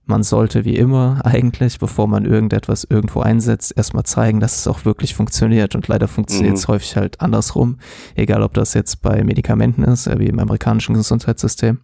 [0.06, 4.84] man sollte wie immer eigentlich, bevor man irgendetwas irgendwo einsetzt, erstmal zeigen, dass es auch
[4.84, 5.74] wirklich funktioniert.
[5.74, 6.72] Und leider funktioniert es Mhm.
[6.72, 7.78] häufig halt andersrum,
[8.14, 11.78] egal ob das jetzt bei Medikamenten ist, äh, wie im amerikanischen Gesundheitssystem,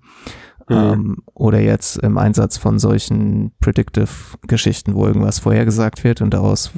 [0.70, 0.76] Mhm.
[0.76, 6.70] ähm, oder jetzt im Einsatz von solchen Predictive-Geschichten, wo irgendwas vorhergesagt wird und daraus,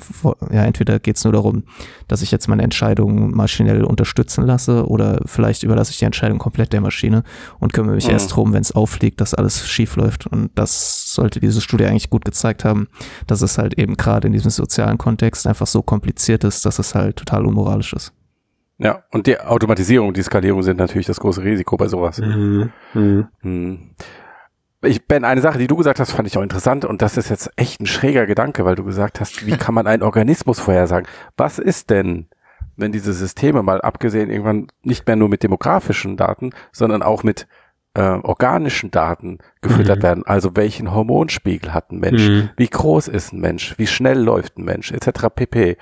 [0.51, 1.64] ja, entweder geht es nur darum,
[2.09, 6.72] dass ich jetzt meine Entscheidung maschinell unterstützen lasse oder vielleicht überlasse ich die Entscheidung komplett
[6.72, 7.22] der Maschine
[7.61, 8.12] und kümmere mich Mhm.
[8.12, 10.26] erst drum, wenn es auffliegt, dass alles schief läuft.
[10.26, 12.88] Und das sollte diese Studie eigentlich gut gezeigt haben,
[13.26, 16.95] dass es halt eben gerade in diesem sozialen Kontext einfach so kompliziert ist, dass es
[16.95, 18.12] halt total unmoralisch ist.
[18.79, 22.18] Ja, und die Automatisierung und die Skalierung sind natürlich das große Risiko bei sowas.
[22.18, 22.73] Mhm.
[22.95, 23.29] Mhm.
[23.41, 23.91] Hm.
[24.85, 27.29] Ich, Ben, eine Sache, die du gesagt hast, fand ich auch interessant und das ist
[27.31, 31.07] jetzt echt ein schräger Gedanke, weil du gesagt hast, wie kann man einen Organismus vorhersagen?
[31.37, 32.27] Was ist denn,
[32.77, 37.47] wenn diese Systeme mal abgesehen irgendwann nicht mehr nur mit demografischen Daten, sondern auch mit
[37.95, 40.03] äh, organischen Daten gefüttert Mhm.
[40.03, 40.27] werden.
[40.27, 42.49] Also welchen Hormonspiegel hat ein Mensch, Mhm.
[42.57, 45.29] wie groß ist ein Mensch, wie schnell läuft ein Mensch, etc.
[45.33, 45.77] pp.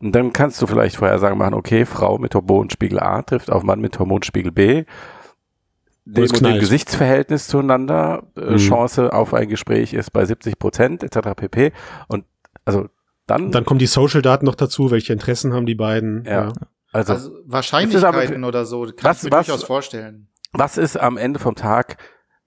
[0.00, 3.80] Und dann kannst du vielleicht Vorhersagen machen, okay, Frau mit Hormonspiegel A trifft auf Mann
[3.80, 4.84] mit Hormonspiegel B.
[6.06, 6.58] Dem und dem.
[6.58, 8.56] Gesichtsverhältnis zueinander, äh, Mhm.
[8.56, 11.34] Chance auf ein Gespräch ist bei 70 Prozent, etc.
[11.36, 11.72] pp.
[12.08, 12.24] Und
[12.64, 12.88] also
[13.26, 16.24] dann, Dann kommen die Social-Daten noch dazu, welche Interessen haben die beiden.
[16.24, 16.52] Ja.
[16.92, 20.28] also, Also Wahrscheinlichkeiten aber- oder so, kann Was- ich mir was- durchaus vorstellen.
[20.52, 21.98] was ist am Ende vom Tag,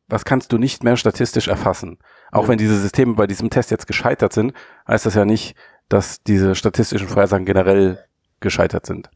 [0.10, 2.00] was kannst du nicht mehr statistisch erfassen?
[2.32, 2.50] Auch Ja.
[2.50, 4.52] wenn diese Systeme bei diesem Test jetzt gescheitert sind,
[4.88, 5.56] heißt das ja nicht,
[5.90, 8.00] dass diese statistischen Vorhersagen generell
[8.40, 9.10] gescheitert sind.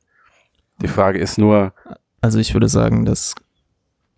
[0.82, 1.74] Die Frage ist nur,
[2.22, 3.34] Also ich würde sagen, dass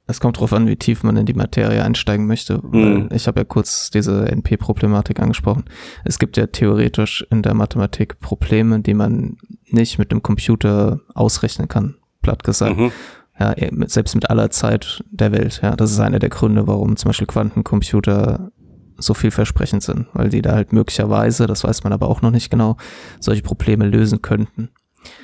[0.08, 2.60] es kommt darauf an, wie tief man in die Materie einsteigen möchte.
[2.64, 3.10] Mhm.
[3.14, 5.66] ich habe ja kurz diese NP-Problematik angesprochen.
[6.04, 9.38] Es gibt ja theoretisch in der Mathematik Probleme, die man
[9.68, 12.76] nicht mit dem Computer ausrechnen kann, platt gesagt.
[12.76, 12.91] mhm,
[13.39, 15.60] Ja, mit, selbst mit aller Zeit der Welt.
[15.62, 18.52] Ja, das ist einer der Gründe, warum zum Beispiel Quantencomputer
[19.00, 22.50] so vielversprechend sind, weil die da halt möglicherweise, das weiß man aber auch noch nicht
[22.50, 22.78] genau,
[23.20, 24.70] solche Probleme lösen könnten.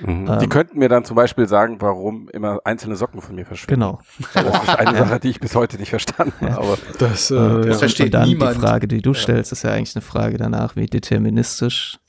[0.01, 0.27] mhm.
[0.29, 0.39] Ähm.
[0.39, 3.81] die könnten mir dann zum Beispiel sagen, warum immer einzelne Socken von mir verschwinden.
[3.81, 3.99] Genau.
[4.33, 6.77] Das ist eine Sache, die ich bis heute nicht verstanden habe.
[6.99, 7.59] Das, äh, Äh, ja.
[7.65, 8.55] Das versteht und dann niemand.
[8.55, 11.99] die Frage, die du stellst, ist ja eigentlich eine Frage danach, wie deterministisch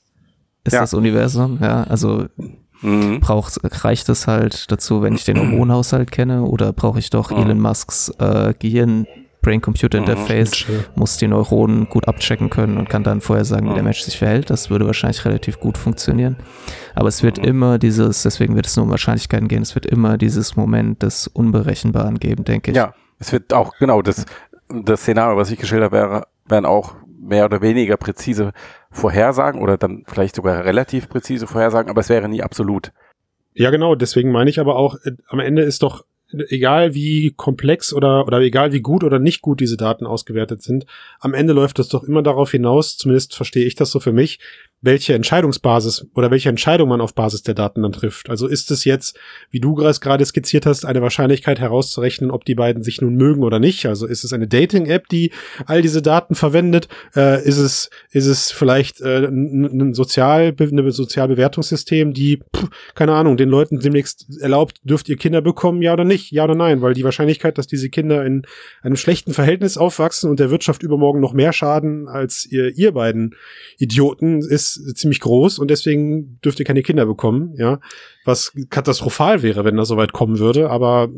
[0.63, 0.81] ist Ja.
[0.81, 1.59] das Universum?
[1.61, 2.25] Ja, also
[2.81, 3.19] Mhm.
[3.21, 7.37] braucht, reicht es halt dazu, wenn ich den Hormonhaushalt kenne, oder brauche ich doch Mhm.
[7.37, 9.07] Elon Musks äh, Gehirn,
[9.47, 13.85] Brain-Computer-Interface, muss die Neuronen gut abchecken können und kann dann vorher sagen, wie der Mhm.
[13.85, 14.49] Mensch sich verhält.
[14.49, 16.35] Das würde wahrscheinlich relativ gut funktionieren.
[16.95, 17.43] Aber es wird Mhm.
[17.45, 21.27] immer dieses, deswegen wird es nur um Wahrscheinlichkeiten gehen, es wird immer dieses Moment des
[21.27, 22.77] Unberechenbaren geben, denke ich.
[22.77, 24.25] Ja, es wird auch, genau, das,
[24.69, 28.51] das Szenario, was ich geschildert wäre, wären auch mehr oder weniger präzise
[28.91, 32.91] Vorhersagen oder dann vielleicht sogar relativ präzise Vorhersagen, aber es wäre nie absolut.
[33.53, 33.95] Ja, genau.
[33.95, 36.05] Deswegen meine ich aber auch, äh, am Ende ist doch
[36.49, 40.85] egal wie komplex oder, oder egal wie gut oder nicht gut diese Daten ausgewertet sind,
[41.19, 44.39] am Ende läuft es doch immer darauf hinaus, zumindest verstehe ich das so für mich,
[44.81, 48.29] welche Entscheidungsbasis oder welche Entscheidung man auf Basis der Daten dann trifft.
[48.29, 49.17] Also ist es jetzt,
[49.49, 53.59] wie du gerade skizziert hast, eine Wahrscheinlichkeit herauszurechnen, ob die beiden sich nun mögen oder
[53.59, 53.87] nicht.
[53.87, 55.31] Also ist es eine Dating-App, die
[55.65, 56.87] all diese Daten verwendet?
[57.15, 63.49] Äh, ist es, ist es vielleicht äh, ein, Sozial, Sozialbewertungssystem, die, pff, keine Ahnung, den
[63.49, 66.31] Leuten demnächst erlaubt, dürft ihr Kinder bekommen, ja oder nicht?
[66.31, 66.83] Ja oder nein?
[66.83, 68.43] Weil die Wahrscheinlichkeit, dass diese Kinder in
[68.83, 73.35] einem schlechten Verhältnis aufwachsen und der Wirtschaft übermorgen noch mehr schaden als ihr, ihr beiden
[73.79, 77.79] Idioten, ist ziemlich groß und deswegen dürft ihr keine Kinder bekommen, ja.
[78.25, 81.09] Was katastrophal wäre, wenn das soweit kommen würde, aber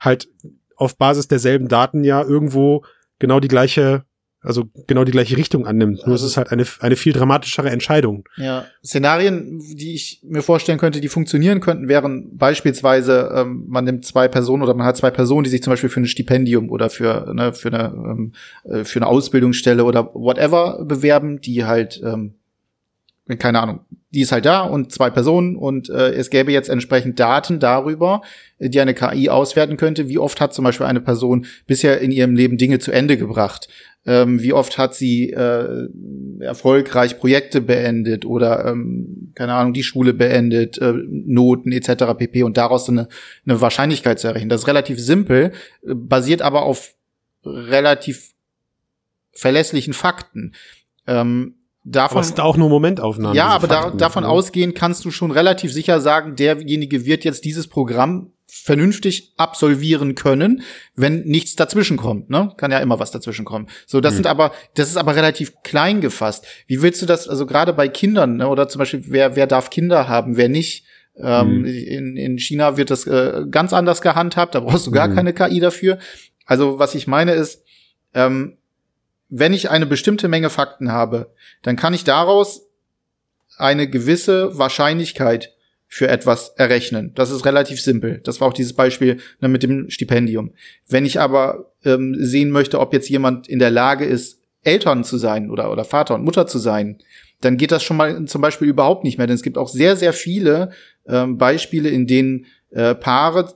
[0.00, 0.28] halt
[0.76, 2.84] auf Basis derselben Daten ja irgendwo
[3.18, 4.04] genau die gleiche,
[4.40, 5.98] also genau die gleiche Richtung annimmt.
[5.98, 8.24] Nur Also- es ist halt eine, eine viel dramatischere Entscheidung.
[8.36, 14.04] Ja, Szenarien, die ich mir vorstellen könnte, die funktionieren könnten, wären beispielsweise, ähm, man nimmt
[14.04, 16.90] zwei Personen oder man hat zwei Personen, die sich zum Beispiel für ein Stipendium oder
[16.90, 18.32] für, ne, für, eine, ähm,
[18.64, 22.34] äh, für eine Ausbildungsstelle oder whatever bewerben, die halt, ähm,
[23.38, 27.18] keine Ahnung, die ist halt da und zwei Personen und äh, es gäbe jetzt entsprechend
[27.18, 28.22] Daten darüber,
[28.58, 30.08] äh, die eine KI auswerten könnte.
[30.08, 33.68] Wie oft hat zum Beispiel eine Person bisher in ihrem Leben Dinge zu Ende gebracht?
[34.06, 35.88] Ähm, wie oft hat sie äh,
[36.40, 42.14] erfolgreich Projekte beendet oder ähm, keine Ahnung die Schule beendet, äh, Noten etc.
[42.18, 42.42] pp.
[42.42, 43.08] und daraus eine,
[43.46, 44.50] eine Wahrscheinlichkeit zu errechnen.
[44.50, 45.52] Das ist relativ simpel,
[45.82, 46.94] äh, basiert aber auf
[47.42, 48.32] relativ
[49.32, 50.52] verlässlichen Fakten.
[51.06, 51.54] Ähm,
[51.84, 53.36] davon, Aber es sind auch nur Momentaufnahmen.
[53.36, 54.28] ja, aber da, davon ne?
[54.28, 60.62] ausgehen kannst du schon relativ sicher sagen, derjenige wird jetzt dieses Programm vernünftig absolvieren können,
[60.94, 62.52] wenn nichts dazwischen kommt, ne?
[62.56, 63.66] Kann ja immer was dazwischen kommen.
[63.86, 64.16] So, das Hm.
[64.18, 66.46] sind aber, das ist aber relativ klein gefasst.
[66.66, 69.70] Wie willst du das, also gerade bei Kindern, ne, oder zum Beispiel, wer, wer darf
[69.70, 70.84] Kinder haben, wer nicht?
[71.16, 71.64] Ähm, Hm.
[71.66, 75.14] in, in China wird das äh, ganz anders gehandhabt, da brauchst du gar Hm.
[75.16, 75.98] keine KI dafür.
[76.46, 77.62] Also, was ich meine ist,
[78.14, 78.56] ähm,
[79.28, 82.66] wenn ich eine bestimmte Menge Fakten habe, dann kann ich daraus
[83.56, 85.54] eine gewisse Wahrscheinlichkeit
[85.86, 87.12] für etwas errechnen.
[87.14, 88.20] Das ist relativ simpel.
[88.24, 90.52] Das war auch dieses Beispiel ne, mit dem Stipendium.
[90.88, 95.18] Wenn ich aber ähm, sehen möchte, ob jetzt jemand in der Lage ist, Eltern zu
[95.18, 96.98] sein oder, oder Vater und Mutter zu sein,
[97.40, 99.26] dann geht das schon mal zum Beispiel überhaupt nicht mehr.
[99.26, 100.70] Denn es gibt auch sehr, sehr viele
[101.06, 103.54] ähm, Beispiele, in denen äh, Paare,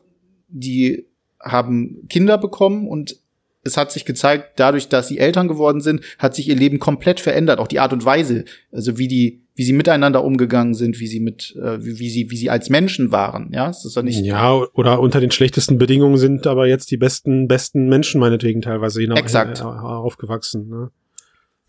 [0.48, 1.06] die
[1.40, 3.16] haben Kinder bekommen und
[3.64, 7.20] es hat sich gezeigt, dadurch, dass sie Eltern geworden sind, hat sich ihr Leben komplett
[7.20, 7.58] verändert.
[7.58, 11.20] Auch die Art und Weise, also wie die, wie sie miteinander umgegangen sind, wie sie
[11.20, 13.50] mit, äh, wie, wie sie, wie sie als Menschen waren.
[13.52, 14.24] Ja, ist doch nicht.
[14.24, 19.00] Ja, oder unter den schlechtesten Bedingungen sind aber jetzt die besten, besten Menschen meinetwegen teilweise
[19.00, 19.60] hinaus Exakt.
[19.60, 20.68] äh, aufgewachsen.
[20.68, 20.90] Ne?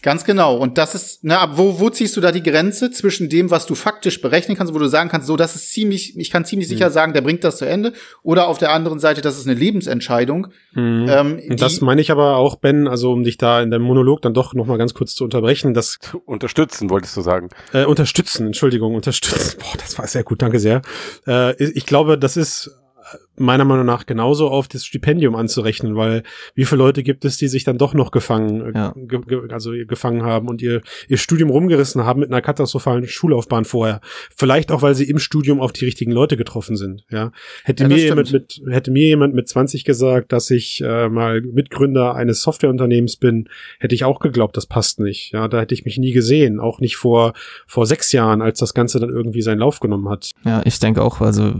[0.01, 0.55] Ganz genau.
[0.55, 3.75] Und das ist, na, wo, wo ziehst du da die Grenze zwischen dem, was du
[3.75, 6.89] faktisch berechnen kannst, wo du sagen kannst, so, das ist ziemlich, ich kann ziemlich sicher
[6.89, 7.91] sagen, der bringt das zu Ende.
[8.23, 10.47] Oder auf der anderen Seite, das ist eine Lebensentscheidung.
[10.73, 11.05] Mhm.
[11.09, 14.21] Ähm, Und das meine ich aber auch, Ben, also um dich da in deinem Monolog
[14.21, 17.49] dann doch noch mal ganz kurz zu unterbrechen, das unterstützen, wolltest du sagen.
[17.73, 19.59] äh, unterstützen, Entschuldigung, unterstützen.
[19.59, 20.81] Boah, das war sehr gut, danke sehr.
[21.27, 22.71] Äh, ich glaube, das ist
[23.37, 26.23] meiner Meinung nach genauso auf das Stipendium anzurechnen, weil
[26.55, 28.93] wie viele Leute gibt es, die sich dann doch noch gefangen, äh, Ja.
[28.95, 33.63] ge ge also gefangen haben und ihr, ihr Studium rumgerissen haben mit einer katastrophalen Schullaufbahn
[33.65, 34.01] vorher.
[34.35, 37.03] Vielleicht auch, weil sie im Studium auf die richtigen Leute getroffen sind.
[37.09, 37.31] Ja,
[37.63, 41.41] hätte Ja, mir jemand mit hätte mir jemand mit 20 gesagt, dass ich äh, mal
[41.41, 43.47] Mitgründer eines Softwareunternehmens bin,
[43.79, 45.31] hätte ich auch geglaubt, das passt nicht.
[45.31, 47.33] Ja, da hätte ich mich nie gesehen, auch nicht vor
[47.67, 50.31] vor sechs Jahren, als das Ganze dann irgendwie seinen Lauf genommen hat.
[50.43, 51.53] Ja, ich denke auch, also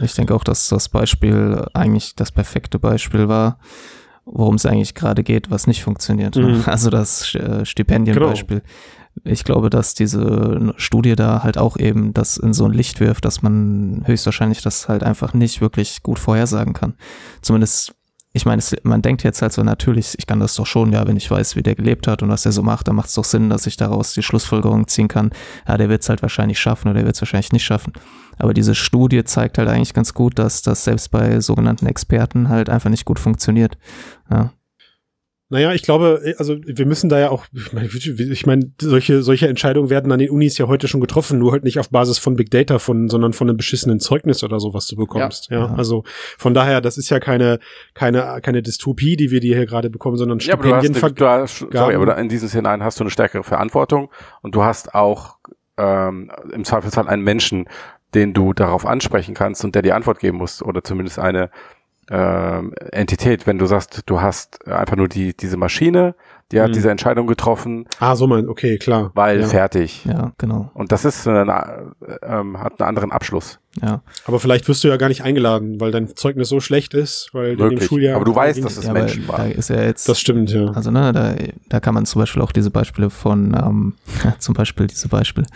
[0.00, 3.58] ich denke auch, dass das Beispiel eigentlich das perfekte Beispiel war,
[4.24, 6.36] worum es eigentlich gerade geht, was nicht funktioniert.
[6.36, 6.62] Mhm.
[6.66, 8.62] Also das äh, Stipendienbeispiel.
[9.24, 13.24] Ich glaube, dass diese Studie da halt auch eben das in so ein Licht wirft,
[13.24, 16.94] dass man höchstwahrscheinlich das halt einfach nicht wirklich gut vorhersagen kann.
[17.40, 17.94] Zumindest,
[18.36, 21.06] ich meine, es, man denkt jetzt halt so natürlich, ich kann das doch schon, ja,
[21.06, 23.14] wenn ich weiß, wie der gelebt hat und was er so macht, dann macht es
[23.14, 25.30] doch Sinn, dass ich daraus die Schlussfolgerung ziehen kann,
[25.66, 27.94] ja, der wird es halt wahrscheinlich schaffen oder der wird es wahrscheinlich nicht schaffen.
[28.38, 32.68] Aber diese Studie zeigt halt eigentlich ganz gut, dass das selbst bei sogenannten Experten halt
[32.68, 33.78] einfach nicht gut funktioniert.
[34.30, 34.52] Ja,
[35.48, 39.46] Naja, ich glaube, also wir müssen da ja auch, ich meine, ich meine, solche, solche
[39.46, 42.34] Entscheidungen werden an den Unis ja heute schon getroffen, nur halt nicht auf Basis von
[42.34, 45.48] Big Data, von, sondern von einem beschissenen Zeugnis oder so, was du bekommst.
[45.50, 45.74] Ja, Ja.
[45.76, 46.02] also
[46.36, 47.60] von daher, das ist ja keine,
[47.94, 50.94] keine, keine Dystopie, die wir dir hier gerade bekommen, sondern Ja, aber du hast, eine,
[50.94, 54.10] Stipendienver du hast sorry, aber in diesen Szenarien hast du eine stärkere Verantwortung
[54.42, 55.36] und du hast auch
[55.76, 57.68] ähm, im Zweifelsfall einen Menschen,
[58.14, 61.50] den du darauf ansprechen kannst und der die Antwort geben muss oder zumindest eine
[62.10, 66.14] ähm, Entität, wenn du sagst, du hast einfach nur die diese Maschine,
[66.52, 66.72] die hat Mhm.
[66.74, 69.10] diese Entscheidung getroffen, Ah, so mein, okay, klar.
[69.14, 69.46] weil ja.
[69.48, 70.04] fertig.
[70.04, 70.70] ja, genau.
[70.74, 71.92] Und das ist eine,
[72.22, 73.58] ähm, hat einen anderen Abschluss.
[73.82, 74.02] Ja.
[74.24, 77.50] Aber vielleicht wirst du ja gar nicht eingeladen, weil dein Zeugnis so schlecht ist, weil
[77.52, 77.88] in dem Möglich.
[77.88, 78.14] Schuljahr.
[78.16, 79.50] Aber du weißt, dass es ja Menschen da waren.
[79.50, 80.66] ist ja jetzt Das stimmt, ja.
[80.70, 81.34] Also ne, da,
[81.68, 83.94] da kann man zum Beispiel auch diese Beispiele von, ähm,
[84.38, 85.46] zum Beispiel diese Beispiele.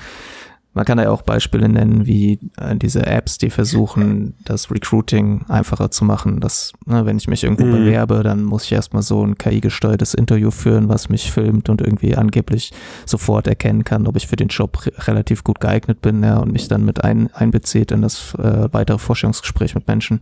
[0.72, 5.44] Man kann da ja auch Beispiele nennen, wie äh, diese Apps, die versuchen, das Recruiting
[5.48, 6.38] einfacher zu machen.
[6.38, 7.70] Dass, ne, wenn ich mich irgendwo Mhm.
[7.72, 12.14] bewerbe, dann muss ich erstmal so ein KI-gesteuertes Interview führen, was mich filmt und irgendwie
[12.16, 12.72] angeblich
[13.04, 16.52] sofort erkennen kann, ob ich für den Job re relativ gut geeignet bin, ja, und
[16.52, 20.20] mich dann mit ein, einbezieht in das äh, weitere Forschungsgespräch mit Menschen.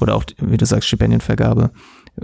[0.00, 1.70] Oder auch, wie du sagst, Stipendienvergabe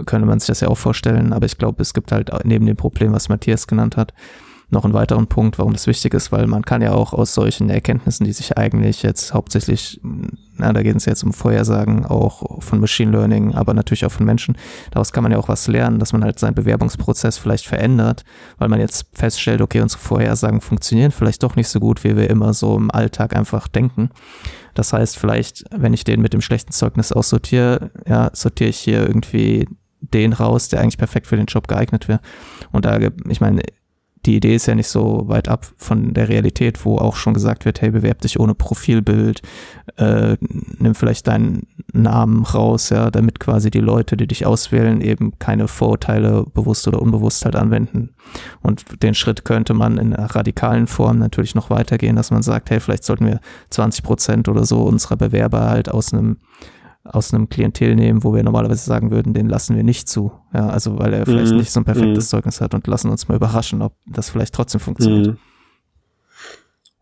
[0.05, 2.75] könnte man sich das ja auch vorstellen, aber ich glaube, es gibt halt neben dem
[2.75, 4.13] Problem, was Matthias genannt hat,
[4.69, 7.69] noch einen weiteren Punkt, warum das wichtig ist, weil man kann ja auch aus solchen
[7.69, 10.01] Erkenntnissen, die sich eigentlich jetzt hauptsächlich,
[10.57, 14.25] na, da geht es jetzt um Vorhersagen, auch von Machine Learning, aber natürlich auch von
[14.25, 14.57] Menschen,
[14.91, 18.23] daraus kann man ja auch was lernen, dass man halt seinen Bewerbungsprozess vielleicht verändert,
[18.57, 22.29] weil man jetzt feststellt, okay, unsere Vorhersagen funktionieren vielleicht doch nicht so gut, wie wir
[22.29, 24.09] immer so im Alltag einfach denken.
[24.73, 29.07] Das heißt, vielleicht, wenn ich den mit dem schlechten Zeugnis aussortiere, ja, sortiere ich hier
[29.07, 29.67] irgendwie
[30.01, 32.19] den raus, der eigentlich perfekt für den Job geeignet wäre.
[32.71, 33.61] Und da, ich meine,
[34.25, 37.65] die Idee ist ja nicht so weit ab von der Realität, wo auch schon gesagt
[37.65, 39.41] wird, hey, bewerb dich ohne Profilbild,
[39.97, 45.37] äh, nimm vielleicht deinen Namen raus, ja, damit quasi die Leute, die dich auswählen, eben
[45.39, 48.09] keine Vorurteile bewusst oder unbewusst halt anwenden.
[48.61, 52.69] Und den Schritt könnte man in einer radikalen Form natürlich noch weitergehen, dass man sagt,
[52.71, 56.37] hey, vielleicht sollten wir 20 Prozent oder so unserer Bewerber halt aus einem
[57.05, 60.31] aus einem Klientel nehmen, wo wir normalerweise sagen würden, den lassen wir nicht zu.
[60.53, 61.57] Ja, also weil er vielleicht Mhm.
[61.59, 62.29] nicht so ein perfektes Mhm.
[62.29, 65.27] Zeugnis hat und lassen uns mal überraschen, ob das vielleicht trotzdem funktioniert.
[65.27, 65.37] Mhm.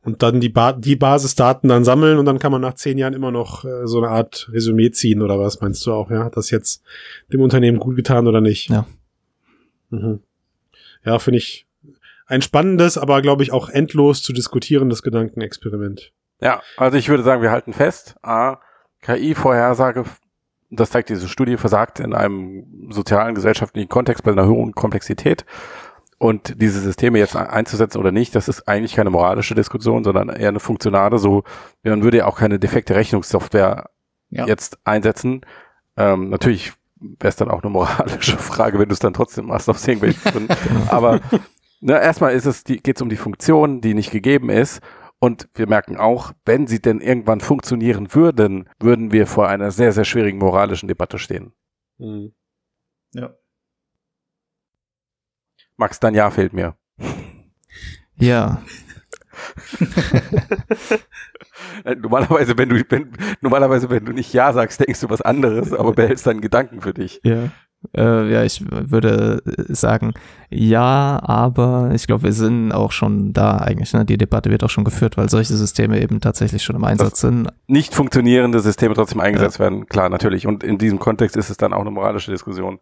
[0.06, 3.14] Und dann die, ba die Basisdaten dann sammeln und dann kann man nach zehn Jahren
[3.14, 6.26] immer noch äh, so eine Art Resümee ziehen oder was meinst du auch, ja?
[6.26, 6.84] Hat das jetzt
[7.32, 8.70] dem Unternehmen gut getan oder nicht?
[8.70, 8.86] Ja.
[9.91, 10.20] Mhm.
[11.06, 11.66] Ja, finde ich
[12.26, 16.12] ein spannendes, aber glaube ich auch endlos zu diskutierendes Gedankenexperiment.
[16.41, 18.58] Ja, also ich würde sagen, wir halten fest, A,
[19.04, 20.06] KI-Vorhersage,
[20.70, 25.45] das zeigt diese Studie, versagt in einem sozialen, gesellschaftlichen Kontext bei einer hohen Komplexität.
[26.18, 30.49] Und diese Systeme jetzt einzusetzen oder nicht, das ist eigentlich keine moralische Diskussion, sondern eher
[30.49, 31.18] eine funktionale.
[31.18, 31.43] So,
[31.84, 33.89] man würde ja auch keine defekte Rechnungssoftware
[34.30, 34.47] Ja.
[34.47, 35.41] jetzt einsetzen.
[35.97, 39.70] Ähm, natürlich wäre es dann auch eine moralische Frage, wenn du es dann trotzdem machst
[39.70, 40.56] aus irgendwelchen Gründen.
[40.88, 41.20] Aber
[41.82, 44.82] ne, erstmal ist es, geht es um die Funktion, die nicht gegeben ist.
[45.24, 49.93] Und wir merken auch, wenn sie denn irgendwann funktionieren würden, würden wir vor einer sehr,
[49.93, 51.53] sehr schwierigen moralischen Debatte stehen.
[51.97, 52.34] Mhm.
[53.13, 53.34] Ja.
[55.78, 56.76] Max, dein Ja fehlt mir.
[58.17, 58.61] Ja,
[61.97, 63.11] Normalerweise, wenn du, wenn,
[63.41, 66.93] normalerweise, wenn du nicht Ja sagst, denkst du was anderes, aber behältst deinen Gedanken für
[66.93, 67.21] dich.
[67.24, 67.49] ja.
[67.95, 70.13] Äh, ja, ich würde sagen,
[70.49, 73.93] ja, aber ich glaube, wir sind auch schon da eigentlich.
[73.93, 74.05] Ne?
[74.05, 77.19] Die Debatte wird auch schon geführt, weil solche Systeme eben tatsächlich schon im Einsatz Das-
[77.21, 77.49] sind.
[77.67, 80.47] Nicht funktionierende Systeme trotzdem eingesetzt werden, klar, natürlich.
[80.47, 82.79] Und in diesem Kontext ist es dann auch eine moralische Diskussion.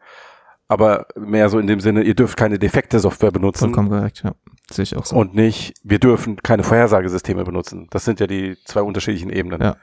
[0.67, 3.59] Aber mehr so in dem Sinne, ihr dürft keine defekte Software benutzen.
[3.59, 4.31] Vollkommen korrekt, ja.
[4.71, 5.17] Sehe ich auch so.
[5.17, 7.87] Und nicht, wir dürfen keine Vorhersagesysteme benutzen.
[7.89, 9.61] Das sind ja die zwei unterschiedlichen Ebenen.
[9.61, 9.75] Ja.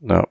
[0.00, 0.26] ja.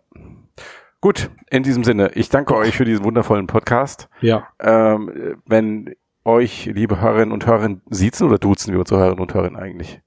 [1.08, 4.10] Gut, in diesem Sinne, ich danke euch für diesen wundervollen Podcast.
[4.20, 4.49] Ja.
[4.60, 5.95] Ähm, wenn
[6.26, 10.01] euch, liebe Hörerinnen und Hörer, siezen oder duzen wir unsere Hörerinnen und Hörer eigentlich?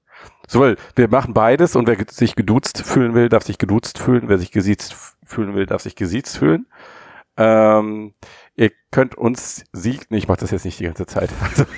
[0.47, 4.25] Sowohl, wir machen beides und wer sich geduzt fühlen will, darf sich geduzt fühlen.
[4.29, 4.95] Wer sich gesiezt
[5.25, 6.67] fühlen will, darf sich gesiezt fühlen.
[7.35, 8.13] Ähm,
[8.53, 11.31] ihr könnt uns sie, nee, ich mache das jetzt nicht die ganze Zeit.
[11.41, 11.65] Also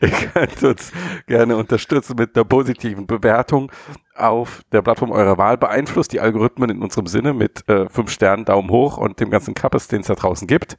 [0.00, 0.92] ihr könnt uns
[1.26, 3.70] gerne unterstützen mit einer positiven Bewertung
[4.20, 5.58] auf der Plattform eurer Wahl.
[5.58, 9.54] Beeinflusst die Algorithmen in unserem Sinne mit äh, fünf Sternen, Daumen hoch und dem ganzen
[9.54, 10.76] Kappes, den es da draußen gibt.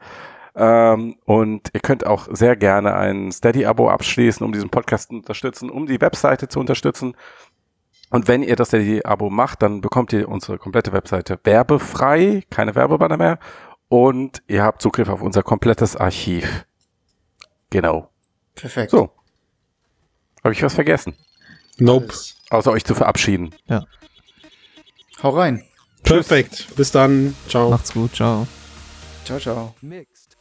[0.55, 5.69] Ähm, und ihr könnt auch sehr gerne ein Steady-Abo abschließen, um diesen Podcast zu unterstützen,
[5.69, 7.15] um die Webseite zu unterstützen.
[8.09, 13.17] Und wenn ihr das Steady-Abo macht, dann bekommt ihr unsere komplette Webseite werbefrei, keine Werbebanner
[13.17, 13.39] mehr.
[13.87, 16.65] Und ihr habt Zugriff auf unser komplettes Archiv.
[17.69, 18.09] Genau.
[18.55, 18.91] Perfekt.
[18.91, 19.09] So.
[20.43, 21.15] Habe ich was vergessen?
[21.77, 22.07] Nope.
[22.09, 22.40] Alles.
[22.51, 23.55] Außer euch zu verabschieden.
[25.23, 25.63] Hau rein.
[26.03, 26.67] Perfekt.
[26.75, 27.35] Bis dann.
[27.47, 27.69] Ciao.
[27.69, 28.45] Macht's gut, ciao.
[29.25, 29.75] Ciao, ciao.
[29.81, 30.35] Mixed.